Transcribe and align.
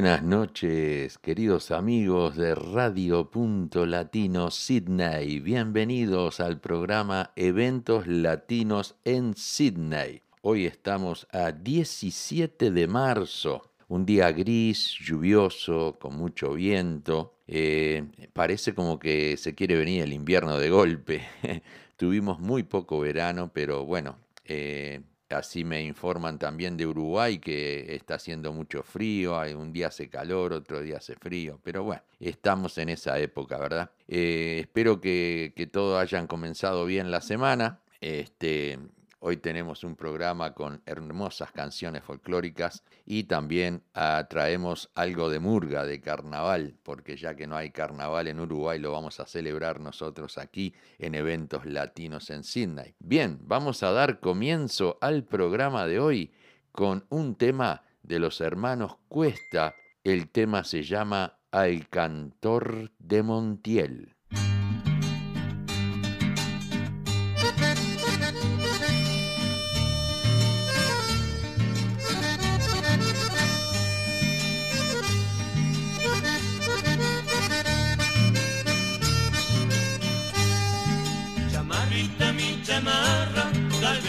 Buenas 0.00 0.22
noches, 0.22 1.18
queridos 1.18 1.70
amigos 1.70 2.34
de 2.34 2.54
Radio 2.54 3.30
Punto 3.30 3.84
Latino 3.84 4.50
Sydney. 4.50 5.40
Bienvenidos 5.40 6.40
al 6.40 6.58
programa 6.58 7.32
Eventos 7.36 8.06
Latinos 8.06 8.94
en 9.04 9.34
Sydney. 9.36 10.22
Hoy 10.40 10.64
estamos 10.64 11.28
a 11.32 11.52
17 11.52 12.70
de 12.70 12.86
marzo, 12.86 13.72
un 13.88 14.06
día 14.06 14.32
gris, 14.32 14.96
lluvioso, 14.98 15.98
con 16.00 16.16
mucho 16.16 16.54
viento. 16.54 17.34
Eh, 17.46 18.02
parece 18.32 18.74
como 18.74 18.98
que 18.98 19.36
se 19.36 19.54
quiere 19.54 19.76
venir 19.76 20.04
el 20.04 20.14
invierno 20.14 20.56
de 20.56 20.70
golpe. 20.70 21.28
Tuvimos 21.98 22.40
muy 22.40 22.62
poco 22.62 23.00
verano, 23.00 23.50
pero 23.52 23.84
bueno, 23.84 24.16
eh, 24.46 25.02
Así 25.30 25.62
me 25.62 25.82
informan 25.82 26.38
también 26.38 26.76
de 26.76 26.86
Uruguay 26.86 27.38
que 27.38 27.94
está 27.94 28.14
haciendo 28.16 28.52
mucho 28.52 28.82
frío, 28.82 29.40
un 29.56 29.72
día 29.72 29.86
hace 29.88 30.08
calor, 30.08 30.52
otro 30.52 30.80
día 30.80 30.96
hace 30.96 31.14
frío, 31.14 31.60
pero 31.62 31.84
bueno, 31.84 32.02
estamos 32.18 32.76
en 32.78 32.88
esa 32.88 33.18
época, 33.18 33.56
¿verdad? 33.58 33.90
Eh, 34.08 34.58
espero 34.62 35.00
que, 35.00 35.52
que 35.54 35.66
todos 35.66 36.00
hayan 36.00 36.26
comenzado 36.26 36.84
bien 36.84 37.12
la 37.12 37.20
semana. 37.20 37.80
Este, 38.00 38.78
Hoy 39.22 39.36
tenemos 39.36 39.84
un 39.84 39.96
programa 39.96 40.54
con 40.54 40.80
hermosas 40.86 41.52
canciones 41.52 42.02
folclóricas 42.02 42.82
y 43.04 43.24
también 43.24 43.82
traemos 44.30 44.90
algo 44.94 45.28
de 45.28 45.38
murga, 45.38 45.84
de 45.84 46.00
carnaval, 46.00 46.74
porque 46.82 47.18
ya 47.18 47.36
que 47.36 47.46
no 47.46 47.54
hay 47.54 47.70
carnaval 47.70 48.28
en 48.28 48.40
Uruguay, 48.40 48.78
lo 48.78 48.92
vamos 48.92 49.20
a 49.20 49.26
celebrar 49.26 49.78
nosotros 49.78 50.38
aquí 50.38 50.74
en 50.98 51.14
eventos 51.14 51.66
latinos 51.66 52.30
en 52.30 52.44
Sydney. 52.44 52.94
Bien, 52.98 53.38
vamos 53.42 53.82
a 53.82 53.92
dar 53.92 54.20
comienzo 54.20 54.96
al 55.02 55.24
programa 55.24 55.86
de 55.86 56.00
hoy 56.00 56.32
con 56.72 57.04
un 57.10 57.34
tema 57.34 57.82
de 58.02 58.20
los 58.20 58.40
hermanos 58.40 58.96
Cuesta. 59.08 59.74
El 60.02 60.30
tema 60.30 60.64
se 60.64 60.82
llama 60.82 61.36
Al 61.50 61.90
cantor 61.90 62.90
de 62.98 63.22
Montiel. 63.22 64.14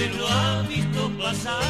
Lo 0.09 0.27
ha 0.27 0.61
visto 0.63 1.09
pasar. 1.17 1.61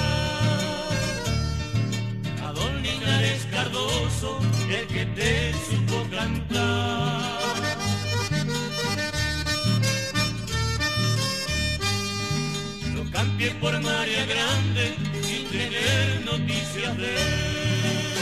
A 2.43 2.51
don 2.53 2.81
Linares 2.81 3.47
Cardoso, 3.51 4.39
el 4.69 4.87
que 4.87 5.05
te 5.07 5.53
supo 5.69 6.07
cantar. 6.09 7.31
No 12.93 13.11
cambie 13.11 13.51
por 13.61 13.79
María 13.81 14.25
Grande 14.25 14.95
sin 15.23 15.47
tener 15.49 16.25
noticias 16.25 16.97
de 16.97 17.15
él. 17.15 18.13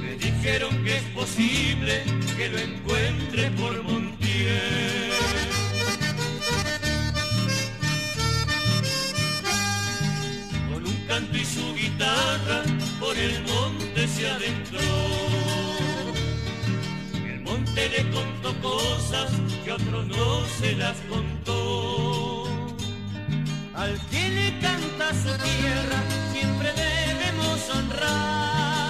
Me 0.00 0.16
dijeron 0.16 0.84
que 0.84 0.96
es 0.96 1.04
posible 1.14 2.04
que 2.36 2.48
lo 2.48 2.58
encuentre 2.58 3.50
por 3.52 3.82
Montiel. 3.82 5.09
Y 11.32 11.44
su 11.44 11.74
guitarra 11.74 12.62
por 12.98 13.16
el 13.16 13.42
monte 13.42 14.08
se 14.08 14.30
adentró. 14.30 14.80
El 17.14 17.40
monte 17.40 17.88
le 17.88 18.10
contó 18.10 18.54
cosas 18.60 19.30
que 19.64 19.72
otros 19.72 20.06
no 20.06 20.44
se 20.58 20.74
las 20.76 20.96
contó. 21.08 22.44
Al 23.74 23.98
que 24.10 24.28
le 24.28 24.58
canta 24.60 25.12
su 25.14 25.32
tierra 25.48 26.02
siempre 26.32 26.72
debemos 26.72 27.70
honrar. 27.70 28.84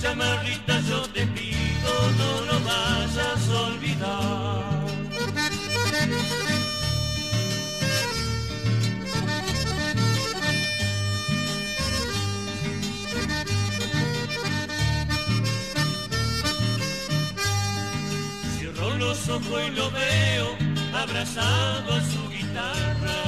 Chamarrita 0.00 0.80
yo 0.88 1.00
te 1.08 1.26
pido 1.26 1.90
no 2.18 2.30
lo 2.46 2.60
vayas 2.60 3.48
a 3.48 3.60
olvidar. 3.68 4.27
Y 19.40 19.70
lo 19.70 19.88
veo 19.92 20.56
abrazado 20.92 21.92
a 21.92 22.00
su 22.00 22.28
guitarra, 22.28 23.22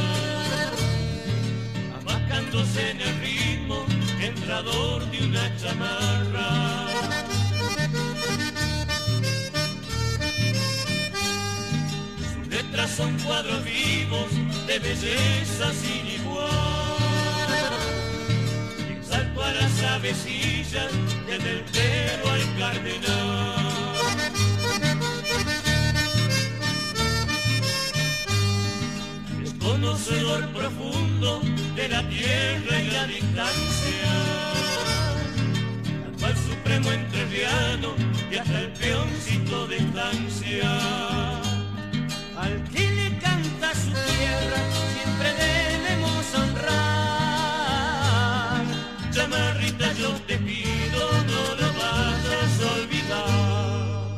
abacándose 2.00 2.90
en 2.90 3.00
el 3.00 3.20
ritmo, 3.20 3.86
entrador 4.20 5.08
de 5.08 5.24
una 5.24 5.56
chamarra. 5.56 6.88
Sus 12.34 12.48
letras 12.48 12.90
son 12.90 13.16
cuadros 13.20 13.64
vivos 13.64 14.30
de 14.66 14.78
belleza 14.80 15.72
sin 15.72 16.06
igual. 16.20 16.48
Salto 19.00 19.44
a 19.44 19.52
las 19.52 19.82
avecillas, 19.84 20.90
desde 21.28 21.50
el 21.50 21.64
pelo 21.66 22.30
al 22.32 22.58
cardenal. 22.58 23.59
Conocedor 29.90 30.46
profundo 30.52 31.40
de 31.74 31.88
la 31.88 32.08
tierra 32.08 32.80
y 32.80 32.90
la 32.90 33.06
distancia, 33.06 34.12
al 36.24 36.36
supremo 36.36 36.92
entrerriano 36.92 37.96
y 38.30 38.36
hasta 38.36 38.60
el 38.60 38.72
peoncito 38.72 39.66
de 39.66 39.78
estancia. 39.78 40.70
Al 42.36 42.62
que 42.70 42.88
le 42.88 43.18
canta 43.18 43.74
su 43.74 43.90
tierra 43.90 44.62
siempre 44.94 45.34
debemos 45.34 46.34
honrar. 46.36 46.64
Chamarrita 49.10 49.92
yo 49.94 50.10
te 50.28 50.36
pido 50.38 51.10
no 51.30 51.42
lo 51.60 51.68
vayas 51.80 52.60
a 52.62 52.66
olvidar. 52.80 54.10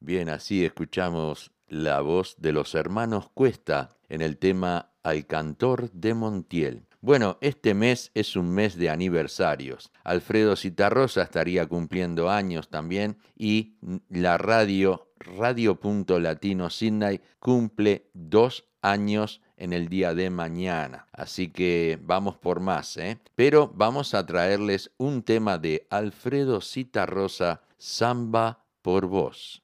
Bien, 0.00 0.28
así 0.28 0.64
escuchamos 0.64 1.53
la 1.68 2.00
voz 2.00 2.36
de 2.38 2.52
los 2.52 2.74
hermanos 2.74 3.30
Cuesta 3.34 3.96
en 4.08 4.22
el 4.22 4.38
tema 4.38 4.92
Al 5.02 5.26
cantor 5.26 5.90
de 5.92 6.14
Montiel. 6.14 6.86
Bueno, 7.00 7.36
este 7.42 7.74
mes 7.74 8.10
es 8.14 8.34
un 8.34 8.50
mes 8.50 8.76
de 8.76 8.88
aniversarios. 8.88 9.92
Alfredo 10.04 10.56
Citarrosa 10.56 11.22
estaría 11.22 11.66
cumpliendo 11.66 12.30
años 12.30 12.70
también 12.70 13.18
y 13.36 13.76
la 14.08 14.38
radio 14.38 15.10
Radio 15.18 15.78
Latino 16.20 16.70
Sydney 16.70 17.20
cumple 17.38 18.10
dos 18.12 18.64
años 18.82 19.40
en 19.56 19.72
el 19.72 19.88
día 19.88 20.14
de 20.14 20.30
mañana. 20.30 21.06
Así 21.12 21.48
que 21.48 21.98
vamos 22.02 22.36
por 22.36 22.60
más, 22.60 22.96
¿eh? 22.96 23.18
Pero 23.34 23.72
vamos 23.74 24.14
a 24.14 24.26
traerles 24.26 24.92
un 24.98 25.22
tema 25.22 25.58
de 25.58 25.86
Alfredo 25.90 26.60
Citarrosa, 26.60 27.62
Samba 27.78 28.64
por 28.82 29.06
Voz. 29.06 29.63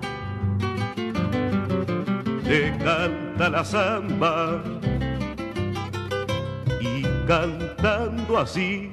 se 2.51 2.73
canta 2.83 3.49
la 3.49 3.63
samba 3.63 4.61
y 6.81 7.03
cantando 7.25 8.39
así, 8.39 8.91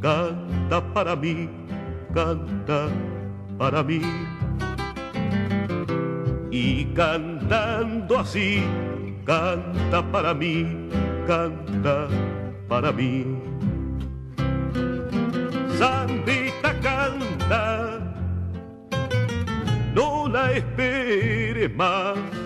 canta 0.00 0.80
para 0.94 1.16
mí, 1.16 1.48
canta 2.14 2.86
para 3.58 3.82
mí. 3.82 4.00
Y 6.52 6.84
cantando 6.94 8.20
así, 8.20 8.62
canta 9.24 10.00
para 10.12 10.32
mí, 10.32 10.88
canta 11.26 12.06
para 12.68 12.92
mí. 12.92 13.26
Sandita 15.76 16.70
canta, 16.80 17.98
no 19.92 20.28
la 20.28 20.52
esperes 20.52 21.74
más. 21.74 22.45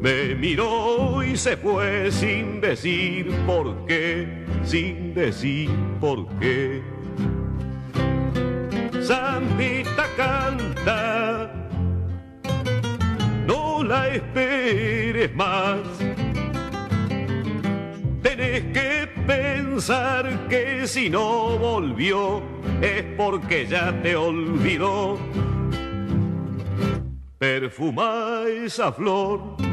Me 0.00 0.32
miró 0.36 1.24
y 1.24 1.36
se 1.36 1.56
fue 1.56 2.12
sin 2.12 2.60
decir 2.60 3.32
por 3.46 3.84
qué, 3.86 4.44
sin 4.62 5.12
decir 5.12 5.68
por 6.00 6.24
qué. 6.38 6.80
Sandita 9.02 10.06
canta, 10.16 11.52
no 13.44 13.82
la 13.82 14.08
esperes 14.08 15.34
más. 15.34 15.80
Tenés 18.22 18.62
que 18.72 19.08
pensar 19.26 20.46
que 20.48 20.86
si 20.86 21.10
no 21.10 21.58
volvió 21.58 22.40
es 22.80 23.02
porque 23.16 23.66
ya 23.66 23.92
te 24.00 24.14
olvidó. 24.14 25.18
Perfuma 27.38 28.42
esa 28.48 28.92
flor 28.92 29.67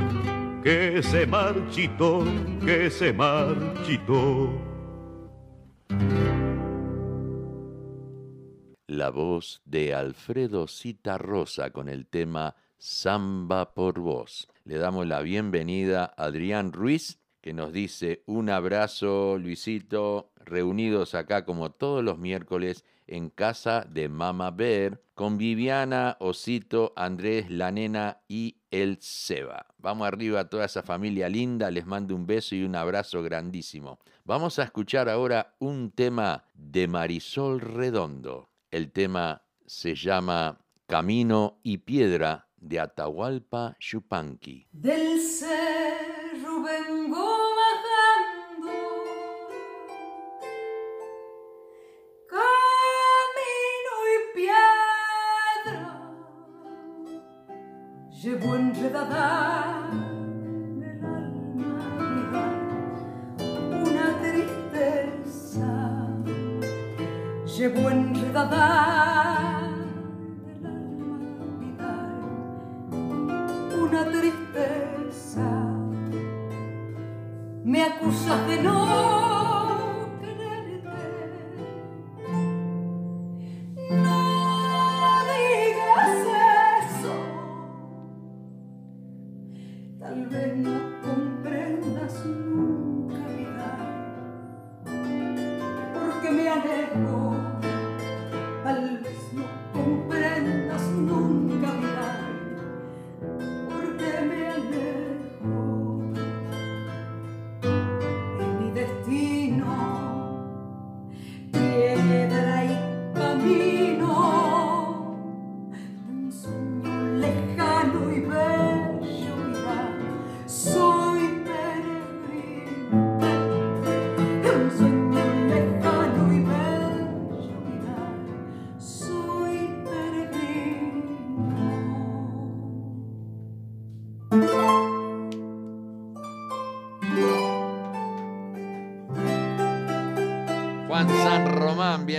que 0.66 1.04
se 1.04 1.28
marchitó, 1.28 2.26
que 2.66 2.90
se 2.90 3.14
marchitó. 3.14 4.52
La 8.88 9.12
voz 9.12 9.62
de 9.66 9.94
Alfredo 9.94 10.68
Cita 10.68 11.20
Rosa 11.20 11.70
con 11.70 11.88
el 11.88 12.08
tema 12.08 12.56
Samba 12.80 13.76
por 13.76 14.00
vos. 14.00 14.48
Le 14.64 14.80
damos 14.80 15.06
la 15.06 15.22
bienvenida 15.22 16.16
a 16.18 16.26
Adrián 16.26 16.74
Ruiz, 16.74 17.20
que 17.42 17.54
nos 17.54 17.72
dice 17.72 18.24
un 18.26 18.50
abrazo, 18.50 19.38
Luisito, 19.38 20.32
reunidos 20.46 21.14
acá 21.14 21.46
como 21.46 21.70
todos 21.70 22.04
los 22.04 22.18
miércoles 22.18 22.84
en 23.06 23.30
casa 23.30 23.86
de 23.88 24.10
Mama 24.10 24.50
Bear, 24.50 25.00
con 25.14 25.38
Viviana, 25.38 26.18
Osito, 26.20 26.92
Andrés, 26.96 27.52
la 27.52 27.72
nena 27.72 28.22
y 28.28 28.58
el 28.72 28.98
Seba. 29.00 29.68
Vamos 29.86 30.08
arriba 30.08 30.40
a 30.40 30.50
toda 30.50 30.66
esa 30.66 30.82
familia 30.82 31.30
linda, 31.30 31.70
les 31.70 31.86
mando 31.86 32.16
un 32.16 32.26
beso 32.26 32.56
y 32.56 32.64
un 32.64 32.76
abrazo 32.76 33.22
grandísimo. 33.22 34.00
Vamos 34.24 34.58
a 34.58 34.64
escuchar 34.64 35.08
ahora 35.08 35.54
un 35.60 35.92
tema 35.92 36.44
de 36.56 36.88
Marisol 36.88 37.62
Redondo. 37.62 38.50
El 38.72 38.92
tema 38.92 39.44
se 39.64 39.94
llama 39.94 40.58
Camino 40.88 41.60
y 41.62 41.78
Piedra 41.78 42.48
de 42.58 42.80
Atahualpa 42.80 43.78
Yupanqui. 43.80 44.66
Del 44.72 45.22
cerro 45.22 46.64
llevo 58.26 58.56
enredada 58.56 59.88
en 59.92 60.84
el 60.84 61.06
alma 61.06 61.62
una 63.86 64.08
tristeza, 64.20 65.72
llevo 67.46 67.90
enredada 67.92 69.62
en 70.58 70.66
el 71.66 71.80
alma 71.80 72.18
una 73.80 74.06
tristeza. 74.06 75.48
Me 77.64 77.84
acusas 77.84 78.48
de 78.48 78.64
no 78.64 79.55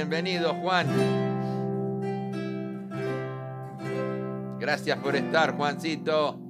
bienvenido 0.08 0.54
Juan. 0.54 0.86
Gracias 4.60 4.98
por 4.98 5.16
estar, 5.16 5.56
Juancito. 5.56 6.45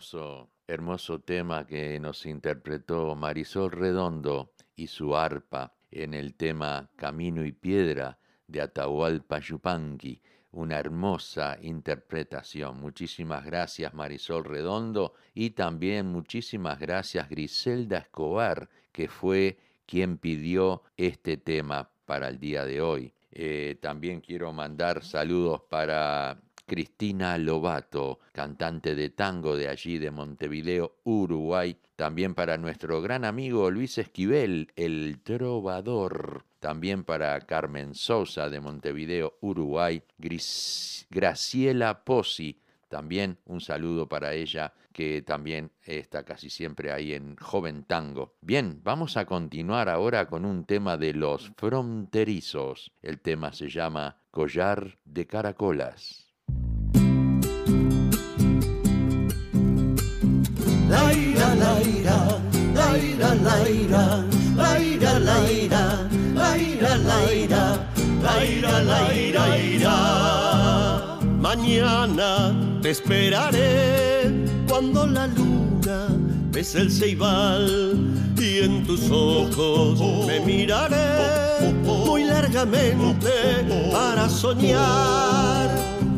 Hermoso, 0.00 0.48
hermoso 0.66 1.20
tema 1.20 1.66
que 1.66 2.00
nos 2.00 2.24
interpretó 2.24 3.14
Marisol 3.14 3.70
Redondo 3.70 4.54
y 4.74 4.86
su 4.86 5.14
arpa 5.14 5.74
en 5.90 6.14
el 6.14 6.36
tema 6.36 6.88
Camino 6.96 7.44
y 7.44 7.52
Piedra 7.52 8.18
de 8.46 8.62
Atahualpa 8.62 9.40
Yupanqui. 9.40 10.22
Una 10.52 10.78
hermosa 10.78 11.58
interpretación. 11.60 12.80
Muchísimas 12.80 13.44
gracias 13.44 13.92
Marisol 13.92 14.44
Redondo 14.44 15.12
y 15.34 15.50
también 15.50 16.06
muchísimas 16.06 16.78
gracias 16.78 17.28
Griselda 17.28 17.98
Escobar, 17.98 18.70
que 18.92 19.06
fue 19.06 19.58
quien 19.84 20.16
pidió 20.16 20.82
este 20.96 21.36
tema 21.36 21.90
para 22.06 22.28
el 22.28 22.40
día 22.40 22.64
de 22.64 22.80
hoy. 22.80 23.12
Eh, 23.32 23.78
también 23.82 24.22
quiero 24.22 24.50
mandar 24.54 25.04
saludos 25.04 25.60
para 25.68 26.40
Cristina 26.70 27.36
Lobato, 27.36 28.20
cantante 28.30 28.94
de 28.94 29.10
tango 29.10 29.56
de 29.56 29.66
allí 29.66 29.98
de 29.98 30.12
Montevideo, 30.12 30.98
Uruguay. 31.02 31.76
También 31.96 32.36
para 32.36 32.58
nuestro 32.58 33.02
gran 33.02 33.24
amigo 33.24 33.72
Luis 33.72 33.98
Esquivel, 33.98 34.70
el 34.76 35.18
trovador. 35.24 36.44
También 36.60 37.02
para 37.02 37.40
Carmen 37.40 37.96
Sosa 37.96 38.48
de 38.48 38.60
Montevideo, 38.60 39.36
Uruguay. 39.40 40.00
Graciela 41.10 42.04
Pozzi, 42.04 42.60
también 42.88 43.38
un 43.46 43.60
saludo 43.60 44.08
para 44.08 44.32
ella, 44.34 44.72
que 44.92 45.22
también 45.22 45.72
está 45.82 46.22
casi 46.24 46.50
siempre 46.50 46.92
ahí 46.92 47.14
en 47.14 47.34
Joven 47.34 47.82
Tango. 47.82 48.36
Bien, 48.42 48.80
vamos 48.84 49.16
a 49.16 49.26
continuar 49.26 49.88
ahora 49.88 50.28
con 50.28 50.44
un 50.44 50.64
tema 50.66 50.96
de 50.96 51.14
los 51.14 51.50
fronterizos. 51.56 52.92
El 53.02 53.18
tema 53.18 53.52
se 53.52 53.68
llama 53.68 54.18
Collar 54.30 55.00
de 55.04 55.26
Caracolas. 55.26 56.29
Laira, 63.00 63.34
laira, 63.34 64.22
laira, 64.56 65.18
laira, 65.18 65.82
laira, 66.34 66.92
laira, 67.10 67.62
laira, 68.22 68.74
laira, 68.90 69.44
ira. 69.58 69.96
Mañana 71.40 72.54
te 72.82 72.90
esperaré 72.90 74.46
cuando 74.68 75.06
la 75.06 75.26
luna 75.26 76.08
bese 76.52 76.80
el 76.80 76.90
ceibal 76.90 77.96
y 78.36 78.58
en 78.58 78.84
tus 78.86 79.10
ojos 79.10 80.26
me 80.26 80.40
miraré 80.40 81.72
muy 81.84 82.24
largamente 82.24 83.30
para 83.92 84.28
soñar 84.28 85.68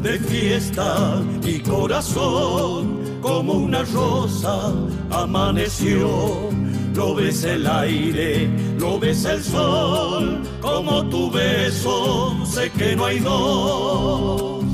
de 0.02 0.18
fiesta 0.18 1.22
y 1.44 1.60
corazón 1.60 3.00
como 3.20 3.52
una 3.52 3.84
rosa 3.84 4.72
amaneció. 5.10 6.50
Lo 6.94 7.14
ves 7.14 7.44
el 7.44 7.66
aire, 7.66 8.50
lo 8.78 8.98
ves 8.98 9.24
el 9.24 9.42
sol, 9.42 10.42
como 10.60 11.08
tu 11.08 11.30
beso, 11.30 12.36
sé 12.44 12.70
que 12.70 12.94
no 12.96 13.06
hay 13.06 13.20
dos. 13.20 14.64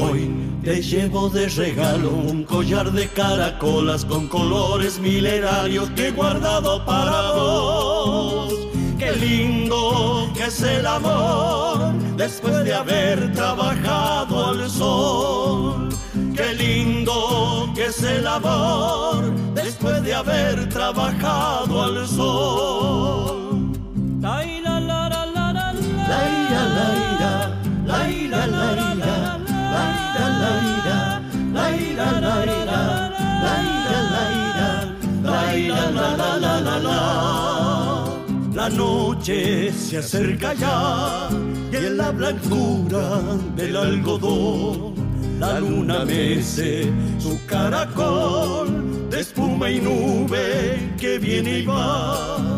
Hoy 0.00 0.30
te 0.62 0.80
llevo 0.80 1.28
de 1.28 1.48
regalo 1.48 2.10
un 2.10 2.44
collar 2.44 2.92
de 2.92 3.08
caracolas 3.08 4.04
con 4.04 4.28
colores 4.28 4.98
milenarios 5.00 5.90
que 5.90 6.08
he 6.08 6.10
guardado 6.12 6.84
para 6.86 7.32
vos. 7.32 8.59
Lindo 9.20 10.32
que 10.34 10.44
es 10.44 10.62
el 10.62 10.86
amor 10.86 11.92
después 12.16 12.64
de 12.64 12.72
haber 12.72 13.32
trabajado 13.34 14.46
al 14.46 14.70
sol. 14.70 15.88
Qué 16.34 16.54
lindo 16.54 17.70
que 17.74 17.86
es 17.86 18.02
el 18.02 18.26
amor 18.26 19.30
después 19.54 20.02
de 20.02 20.14
haber 20.14 20.68
trabajado 20.70 21.82
al 21.82 22.08
sol. 22.08 23.39
La 38.60 38.68
noche 38.68 39.72
se 39.72 39.96
acerca 39.96 40.52
ya 40.52 41.30
y 41.72 41.76
en 41.76 41.96
la 41.96 42.10
blancura 42.10 43.22
del 43.56 43.74
algodón 43.74 44.92
la 45.38 45.60
luna 45.60 46.04
mece 46.04 46.92
su 47.18 47.40
caracol 47.46 49.08
de 49.08 49.20
espuma 49.20 49.70
y 49.70 49.80
nube 49.80 50.92
que 51.00 51.18
viene 51.18 51.60
y 51.60 51.64
va. 51.64 52.50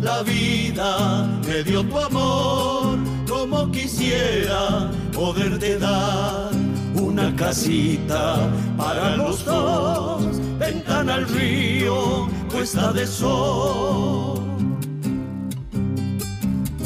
La 0.00 0.22
vida 0.22 1.28
me 1.46 1.62
dio 1.62 1.84
tu 1.84 1.98
amor 1.98 2.98
como 3.28 3.70
quisiera 3.70 4.90
poderte 5.12 5.78
dar 5.78 6.50
una 6.94 7.36
casita 7.36 8.38
para 8.78 9.18
los 9.18 9.44
dos, 9.44 10.40
ventana 10.58 11.16
al 11.16 11.28
río, 11.28 12.26
puesta 12.48 12.90
de 12.94 13.06
sol. 13.06 14.55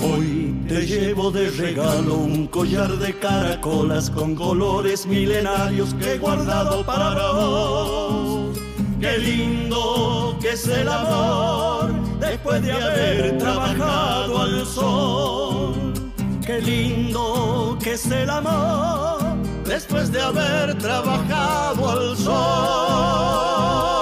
Hoy 0.03 0.55
te 0.67 0.87
llevo 0.87 1.31
de 1.31 1.51
regalo 1.51 2.15
un 2.17 2.47
collar 2.47 2.97
de 2.97 3.19
caracolas 3.19 4.09
con 4.09 4.35
colores 4.35 5.07
milenarios 5.07 5.95
que 5.95 6.15
he 6.15 6.19
guardado 6.19 6.85
para 6.87 7.33
vos. 7.33 8.59
Qué 9.01 9.19
lindo 9.19 10.39
que 10.41 10.53
es 10.53 10.67
el 10.69 10.89
amor 10.89 11.93
después 12.19 12.63
de 12.63 12.73
haber 12.73 13.39
trabajado 13.39 14.43
al 14.43 14.67
sol. 14.67 15.93
Qué 16.47 16.61
lindo 16.61 17.79
que 17.83 17.93
es 17.93 18.07
el 18.07 18.31
amor 18.31 19.21
después 19.65 20.11
de 20.11 20.21
haber 20.21 20.79
trabajado 20.79 21.91
al 21.91 22.17
sol. 22.17 24.00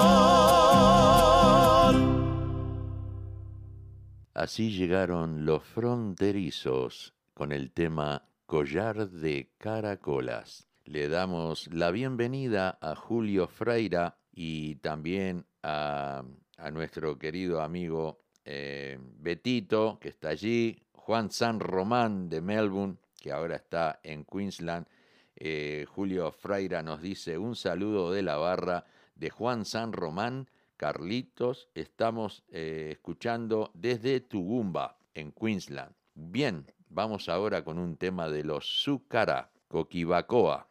Así 4.39 4.71
llegaron 4.71 5.43
los 5.43 5.65
fronterizos 5.65 7.13
con 7.33 7.51
el 7.51 7.71
tema 7.71 8.23
Collar 8.45 9.09
de 9.09 9.51
Caracolas. 9.57 10.65
Le 10.85 11.09
damos 11.09 11.67
la 11.73 11.91
bienvenida 11.91 12.77
a 12.79 12.95
Julio 12.95 13.49
Freira 13.49 14.17
y 14.31 14.75
también 14.75 15.45
a, 15.61 16.23
nuestro 16.71 17.19
querido 17.19 17.61
amigo 17.61 18.21
eh, 18.45 18.97
Betito, 19.17 19.99
que 19.99 20.07
está 20.07 20.29
allí, 20.29 20.83
Juan 20.93 21.31
San 21.31 21.59
Román 21.59 22.29
de 22.29 22.39
Melbourne, 22.39 22.95
que 23.19 23.33
ahora 23.33 23.57
está 23.57 23.99
en 24.03 24.23
Queensland. 24.23 24.87
Eh, 25.35 25.85
Julio 25.89 26.31
Freira 26.31 26.81
nos 26.81 27.01
dice 27.01 27.37
un 27.37 27.57
saludo 27.57 28.13
de 28.13 28.21
la 28.21 28.37
barra 28.37 28.85
de 29.15 29.31
Juan 29.31 29.65
San 29.65 29.91
Román 29.91 30.47
Carlitos, 30.79 31.67
estamos 31.75 32.45
eh, 32.47 32.91
escuchando 32.93 33.69
desde 33.73 34.21
Tugumba, 34.21 34.97
en 35.13 35.33
Queensland. 35.33 35.93
Bien, 36.13 36.73
vamos 36.87 37.27
ahora 37.27 37.65
con 37.65 37.77
un 37.77 37.97
tema 37.97 38.29
de 38.29 38.45
los 38.45 38.81
Zucara, 38.81 39.51
Coquibacoa. 39.67 40.68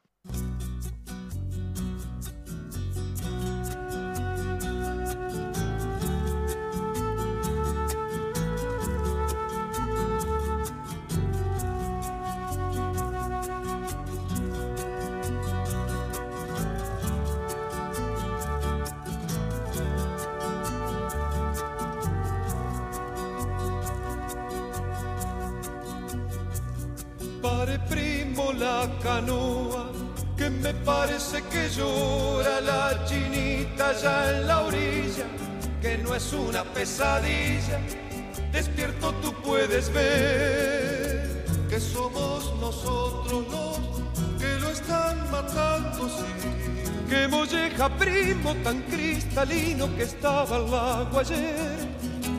Cristalino 49.38 49.94
que 49.96 50.03
estaba 50.03 50.57
al 50.57 50.70
lago 50.70 51.18
ayer, 51.20 51.77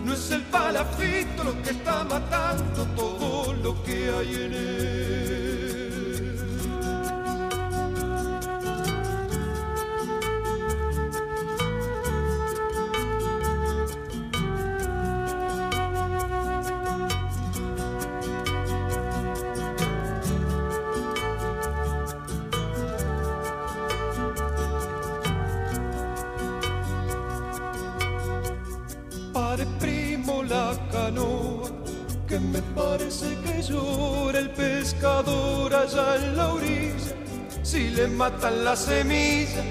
no 0.03 0.13
es 0.13 0.31
el 0.31 0.41
palafito 0.43 1.43
lo 1.43 1.61
que 1.61 1.69
está 1.69 2.03
matando 2.03 2.85
todo 2.95 3.53
lo 3.53 3.83
que 3.83 4.09
hay 4.09 4.35
en 4.35 4.53
él. 4.53 4.98
Matan 38.09 38.63
la 38.63 38.75
semilla, 38.75 39.63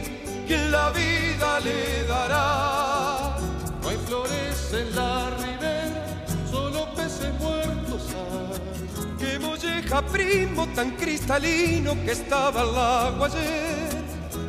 ¿quién 0.46 0.70
la 0.70 0.90
vida 0.90 1.60
le 1.60 2.04
dará? 2.06 3.36
No 3.82 3.88
hay 3.88 3.96
flores 4.06 4.72
en 4.72 4.96
la 4.96 5.30
ribera, 5.30 6.24
solo 6.50 6.92
peces 6.94 7.32
muertos 7.40 8.02
hay. 8.14 9.16
Que 9.18 9.38
molleja 9.38 10.02
primo 10.02 10.66
tan 10.74 10.92
cristalino 10.92 11.94
que 12.04 12.12
estaba 12.12 12.60
al 12.60 12.76
agua 12.76 13.26
ayer. 13.26 13.98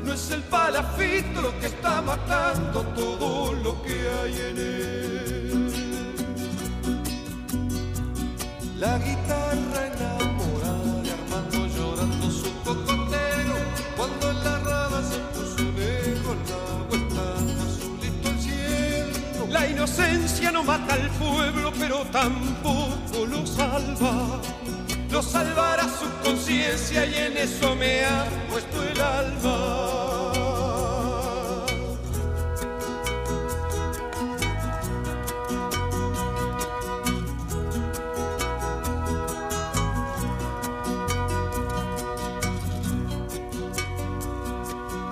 No 0.03 0.13
es 0.13 0.31
el 0.31 0.41
palafito 0.43 1.41
lo 1.41 1.59
que 1.59 1.67
está 1.67 2.01
matando 2.01 2.81
todo 2.95 3.53
lo 3.53 3.81
que 3.83 3.93
hay 3.93 4.33
en 4.49 4.57
él. 4.57 4.89
La 8.79 8.97
guitarra 8.97 9.38
Lo 25.11 25.21
salvará 25.21 25.83
su 25.83 26.07
conciencia 26.23 27.05
y 27.05 27.15
en 27.15 27.37
eso 27.37 27.75
me 27.75 28.05
ha 28.05 28.25
puesto 28.49 28.81
el 28.81 29.01
alma. 29.01 29.57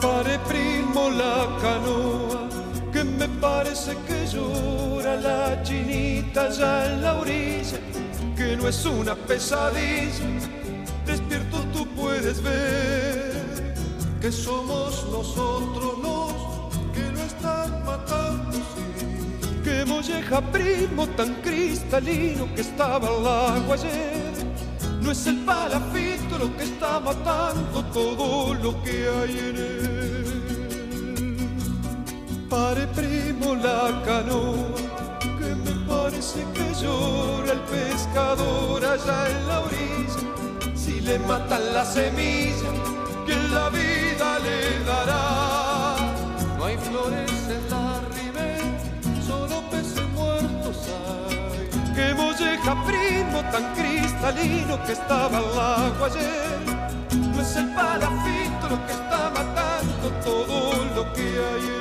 Pare 0.01 0.39
primo 0.47 1.09
la 1.09 1.47
canoa 1.61 2.47
que 2.93 3.03
me 3.03 3.27
parece 3.41 3.97
que 4.07 4.25
llora 4.27 5.15
la 5.17 5.61
chinita 5.63 6.49
ya 6.49 6.85
en 6.85 7.01
la 7.01 7.13
orilla, 7.15 7.56
es 8.67 8.85
una 8.85 9.15
pesadilla, 9.15 10.25
despierto 11.05 11.57
tú 11.73 11.87
puedes 11.95 12.41
ver 12.41 13.73
que 14.19 14.31
somos 14.31 15.05
nosotros 15.09 15.97
los 16.03 16.33
que 16.93 17.11
lo 17.13 17.19
están 17.21 17.85
matando, 17.85 18.51
sí. 18.51 18.83
Que 19.63 19.85
molleja 19.85 20.41
primo 20.51 21.07
tan 21.15 21.35
cristalino 21.35 22.53
que 22.55 22.61
estaba 22.61 23.07
al 23.07 23.27
agua 23.55 23.75
ayer, 23.75 24.33
no 25.01 25.11
es 25.11 25.27
el 25.27 25.37
palafito 25.45 26.37
lo 26.37 26.57
que 26.57 26.63
está 26.63 26.99
matando 26.99 27.85
todo 27.93 28.53
lo 28.53 28.83
que 28.83 29.07
hay 29.07 29.39
en 29.49 29.55
él. 29.55 30.07
Pare 32.49 32.87
primo 32.87 33.55
la 33.55 34.03
canoa, 34.05 34.75
parece 36.27 36.51
que 36.53 36.73
llora 36.81 37.53
el 37.53 37.59
pescador 37.61 38.83
allá 38.85 39.29
en 39.29 39.47
la 39.47 39.59
orilla. 39.61 40.75
Si 40.75 41.01
le 41.01 41.19
matan 41.19 41.73
la 41.73 41.85
semilla, 41.85 42.71
que 43.25 43.35
la 43.35 43.69
vida 43.69 44.39
le 44.39 44.83
dará. 44.83 45.95
No 46.57 46.65
hay 46.65 46.77
flores 46.77 47.31
en 47.49 47.69
la 47.69 48.01
ribera, 48.15 49.23
solo 49.25 49.61
peces 49.69 50.07
muertos 50.09 50.77
hay. 50.87 51.95
Que 51.95 52.13
molleja 52.13 52.75
primo 52.85 53.39
tan 53.51 53.73
cristalino 53.75 54.83
que 54.85 54.93
estaba 54.93 55.37
al 55.37 55.45
agua 55.45 56.07
ayer. 56.07 57.17
No 57.35 57.41
es 57.41 57.55
el 57.55 57.73
palafito 57.73 58.69
lo 58.69 58.85
que 58.85 58.93
está 58.93 59.31
matando 59.33 60.09
todo 60.23 60.85
lo 60.95 61.13
que 61.13 61.21
hay 61.21 61.76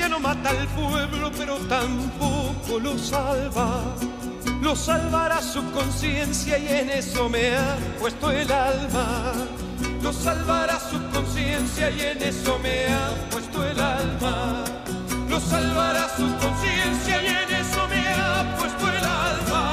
inocencia 0.00 0.08
no 0.08 0.20
mata 0.20 0.50
al 0.50 0.66
pueblo, 0.68 1.30
pero 1.36 1.56
tampoco 1.68 2.78
lo 2.80 2.96
salva. 2.98 3.94
Lo 4.62 4.74
salvará 4.76 5.40
su 5.40 5.62
conciencia 5.72 6.58
y 6.58 6.68
en 6.68 6.90
eso 6.90 7.28
me 7.28 7.56
ha 7.56 7.76
puesto 7.98 8.30
el 8.30 8.50
alma. 8.50 9.32
Lo 10.02 10.12
salvará 10.12 10.78
su 10.78 10.98
conciencia 11.10 11.90
y 11.90 12.00
en 12.00 12.22
eso 12.22 12.58
me 12.58 12.86
ha 12.86 13.30
puesto 13.30 13.64
el 13.64 13.80
alma. 13.80 14.64
Lo 15.28 15.40
salvará 15.40 16.08
su 16.08 16.26
conciencia 16.38 17.22
y 17.22 17.26
en 17.26 17.54
eso 17.54 17.88
me 17.88 18.08
ha 18.08 18.56
puesto 18.58 18.88
el 18.88 19.04
alma. 19.04 19.66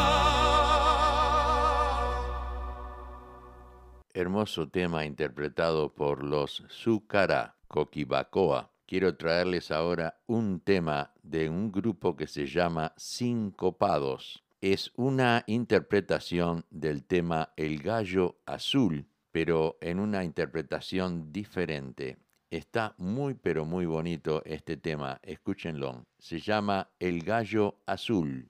Hermoso 4.14 4.68
tema 4.70 5.06
interpretado 5.06 5.94
por 5.94 6.24
los 6.24 6.64
Zucara 6.70 7.56
Coquibacoa 7.68 8.77
quiero 8.88 9.16
traerles 9.18 9.70
ahora 9.70 10.20
un 10.26 10.62
tema 10.62 11.14
de 11.22 11.50
un 11.50 11.72
grupo 11.72 12.16
que 12.16 12.26
se 12.26 12.48
llama 12.48 12.94
Sincopados. 12.98 14.44
es 14.60 14.92
una 14.96 15.44
interpretación 15.46 16.66
del 16.72 17.04
tema 17.04 17.54
El 17.58 17.84
gallo 17.84 18.40
azul, 18.48 19.06
pero 19.32 19.78
en 19.82 20.00
una 20.00 20.24
interpretación 20.24 21.32
diferente. 21.32 22.18
Está 22.50 22.96
muy 22.98 23.36
pero 23.36 23.66
muy 23.66 23.86
bonito 23.86 24.42
este 24.46 24.78
tema, 24.78 25.20
escúchenlo. 25.22 26.06
Se 26.18 26.40
llama 26.40 26.90
El 26.98 27.24
gallo 27.24 27.76
azul. 27.86 28.50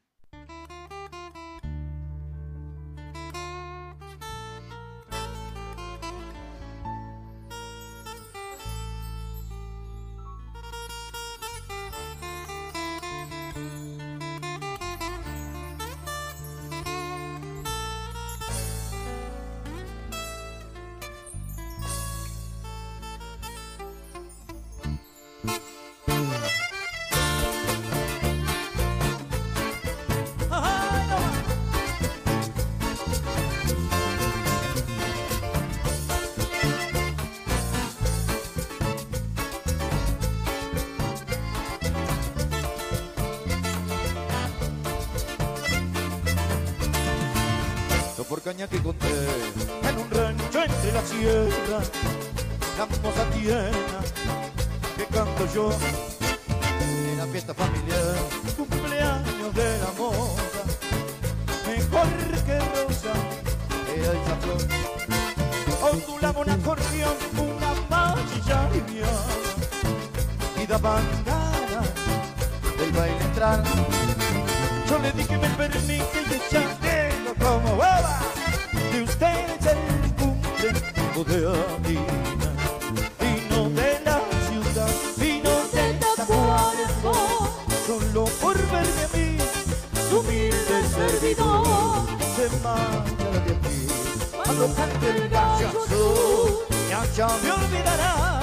Ya 97.18 97.28
me 97.42 97.52
olvidará 97.52 98.40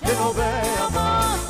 que 0.00 0.12
no 0.14 0.32
vea 0.32 0.88
más 0.94 1.40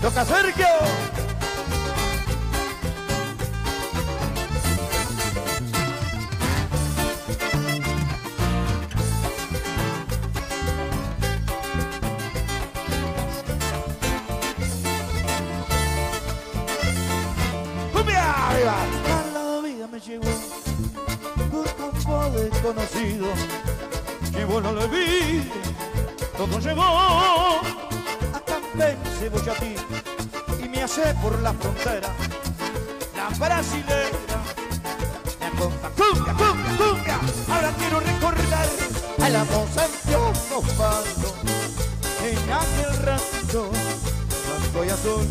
Toca 0.00 0.24
Sergio. 0.24 1.13
Que 23.04 24.44
bueno 24.46 24.72
le 24.72 24.86
vi, 24.86 25.50
todo 26.38 26.58
llegó 26.58 26.82
a 26.82 27.60
Campeche, 28.46 29.28
Boyatí 29.28 29.74
y 30.64 30.68
me 30.70 30.82
hace 30.82 31.14
por 31.22 31.38
la 31.42 31.52
frontera. 31.52 32.08
La 33.14 33.28
brasilera 33.38 34.40
me 35.38 35.46
acompaña. 35.46 35.94
¡Cumbia, 35.94 36.32
cumbia, 36.32 36.76
cumbia! 36.78 37.20
Ahora 37.54 37.72
quiero 37.76 38.00
recordar 38.00 38.68
a 39.20 39.28
la 39.28 39.44
moza 39.44 39.84
en 39.84 40.14
Osvaldo 40.54 41.34
en 42.24 42.52
aquel 42.52 43.02
rancho 43.04 43.70
blanco 44.46 44.84
y 44.84 44.88
azul 44.88 45.26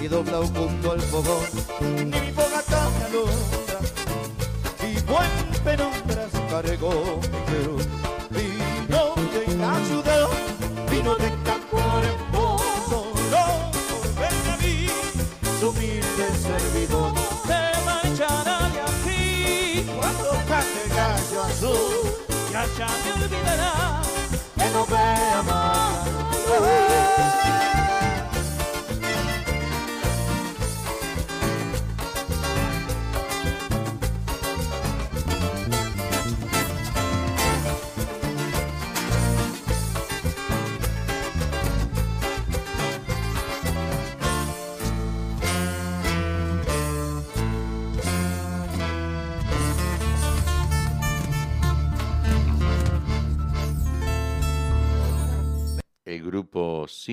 y 0.00 0.08
doblado 0.08 0.46
junto 0.48 0.90
al 0.90 1.00
fogón 1.02 1.46
ni 1.80 2.04
mi 2.20 2.32
fogata 2.32 2.88
me 2.98 3.04
alumbra 3.04 3.78
y 4.82 5.00
buen 5.02 5.62
penumbra 5.62 6.37
Perú 6.48 7.76
vino 8.30 9.14
de 9.34 9.54
la 9.56 9.74
ciudad 9.84 10.28
vino 10.90 11.14
de 11.16 11.28
Tacuarembó 11.44 12.56
solo 12.88 13.70
por 13.88 14.04
verme 14.18 14.50
a 14.50 14.56
mí. 14.56 14.88
Su 15.60 15.68
humilde 15.68 16.26
servidor 16.40 17.12
se 17.46 17.60
marchará 17.84 18.58
de 18.70 18.80
aquí. 18.80 19.86
Cuando 19.98 20.30
cante 20.48 20.78
el 20.84 20.90
gallo 20.96 21.42
azul 21.42 22.16
ya 22.50 22.64
ya 22.78 22.88
me 23.04 23.24
olvidará 23.24 24.00
que 24.56 24.70
no 24.70 24.86
vea 24.86 25.42
más 25.42 26.08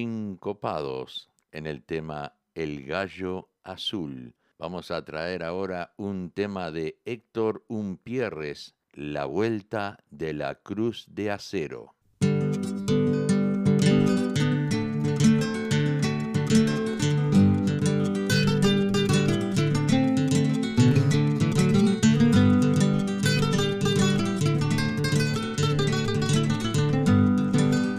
Sincopados 0.05 1.31
en 1.51 1.65
el 1.65 1.81
tema 1.83 2.35
El 2.53 2.85
Gallo 2.85 3.49
Azul. 3.63 4.35
Vamos 4.59 4.91
a 4.91 5.03
traer 5.03 5.41
ahora 5.41 5.95
un 5.97 6.29
tema 6.29 6.69
de 6.69 7.01
Héctor 7.05 7.65
Umpierres, 7.67 8.75
La 8.93 9.25
Vuelta 9.25 10.03
de 10.11 10.33
la 10.33 10.53
Cruz 10.61 11.07
de 11.09 11.31
Acero. 11.31 11.95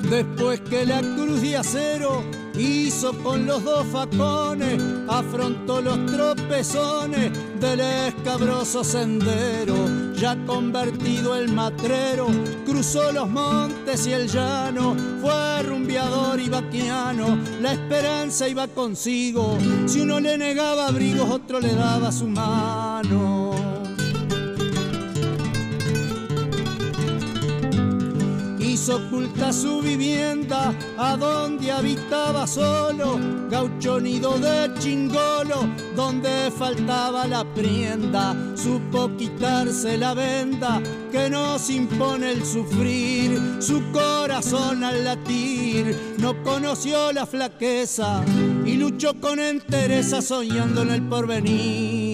Después 0.09 0.56
que 0.69 0.85
la 0.85 1.01
cruz 1.01 1.41
de 1.41 1.57
acero 1.57 2.25
hizo 2.59 3.13
con 3.23 3.47
los 3.47 3.63
dos 3.63 3.87
facones, 3.89 4.83
afrontó 5.09 5.81
los 5.81 6.07
tropezones 6.07 7.31
del 7.61 7.81
escabroso 7.81 8.83
sendero. 8.83 9.75
Ya 10.15 10.37
convertido 10.47 11.37
el 11.37 11.53
matrero, 11.53 12.27
cruzó 12.65 13.13
los 13.13 13.29
montes 13.29 14.07
y 14.07 14.13
el 14.13 14.29
llano, 14.29 14.97
fue 15.21 15.63
rumbeador 15.63 16.41
y 16.41 16.49
vaquiano, 16.49 17.39
la 17.61 17.73
esperanza 17.73 18.49
iba 18.49 18.67
consigo. 18.67 19.59
Si 19.87 20.01
uno 20.01 20.21
le 20.21 20.39
negaba 20.39 20.89
abrigos, 20.89 21.31
otro 21.31 21.61
le 21.61 21.75
daba 21.75 22.11
su 22.11 22.27
mano. 22.27 23.26
Oculta 28.89 29.53
su 29.53 29.81
vivienda, 29.81 30.73
a 30.97 31.17
donde 31.17 31.73
habitaba 31.73 32.47
solo, 32.47 33.19
gaucho 33.51 33.99
nido 33.99 34.39
de 34.39 34.73
chingolo, 34.79 35.69
donde 35.97 36.53
faltaba 36.57 37.27
la 37.27 37.45
prienda, 37.53 38.37
supo 38.55 39.11
quitarse 39.17 39.99
la 39.99 40.15
venda 40.15 40.81
que 41.11 41.29
nos 41.29 41.69
impone 41.69 42.31
el 42.31 42.45
sufrir, 42.45 43.57
su 43.61 43.83
corazón 43.91 44.85
al 44.85 45.05
latir, 45.05 46.15
no 46.19 46.41
conoció 46.45 47.13
la 47.13 47.27
flaqueza 47.27 48.23
y 48.65 48.77
luchó 48.77 49.15
con 49.21 49.41
entereza 49.41 50.23
soñando 50.23 50.83
en 50.83 50.91
el 50.91 51.03
porvenir. 51.03 52.06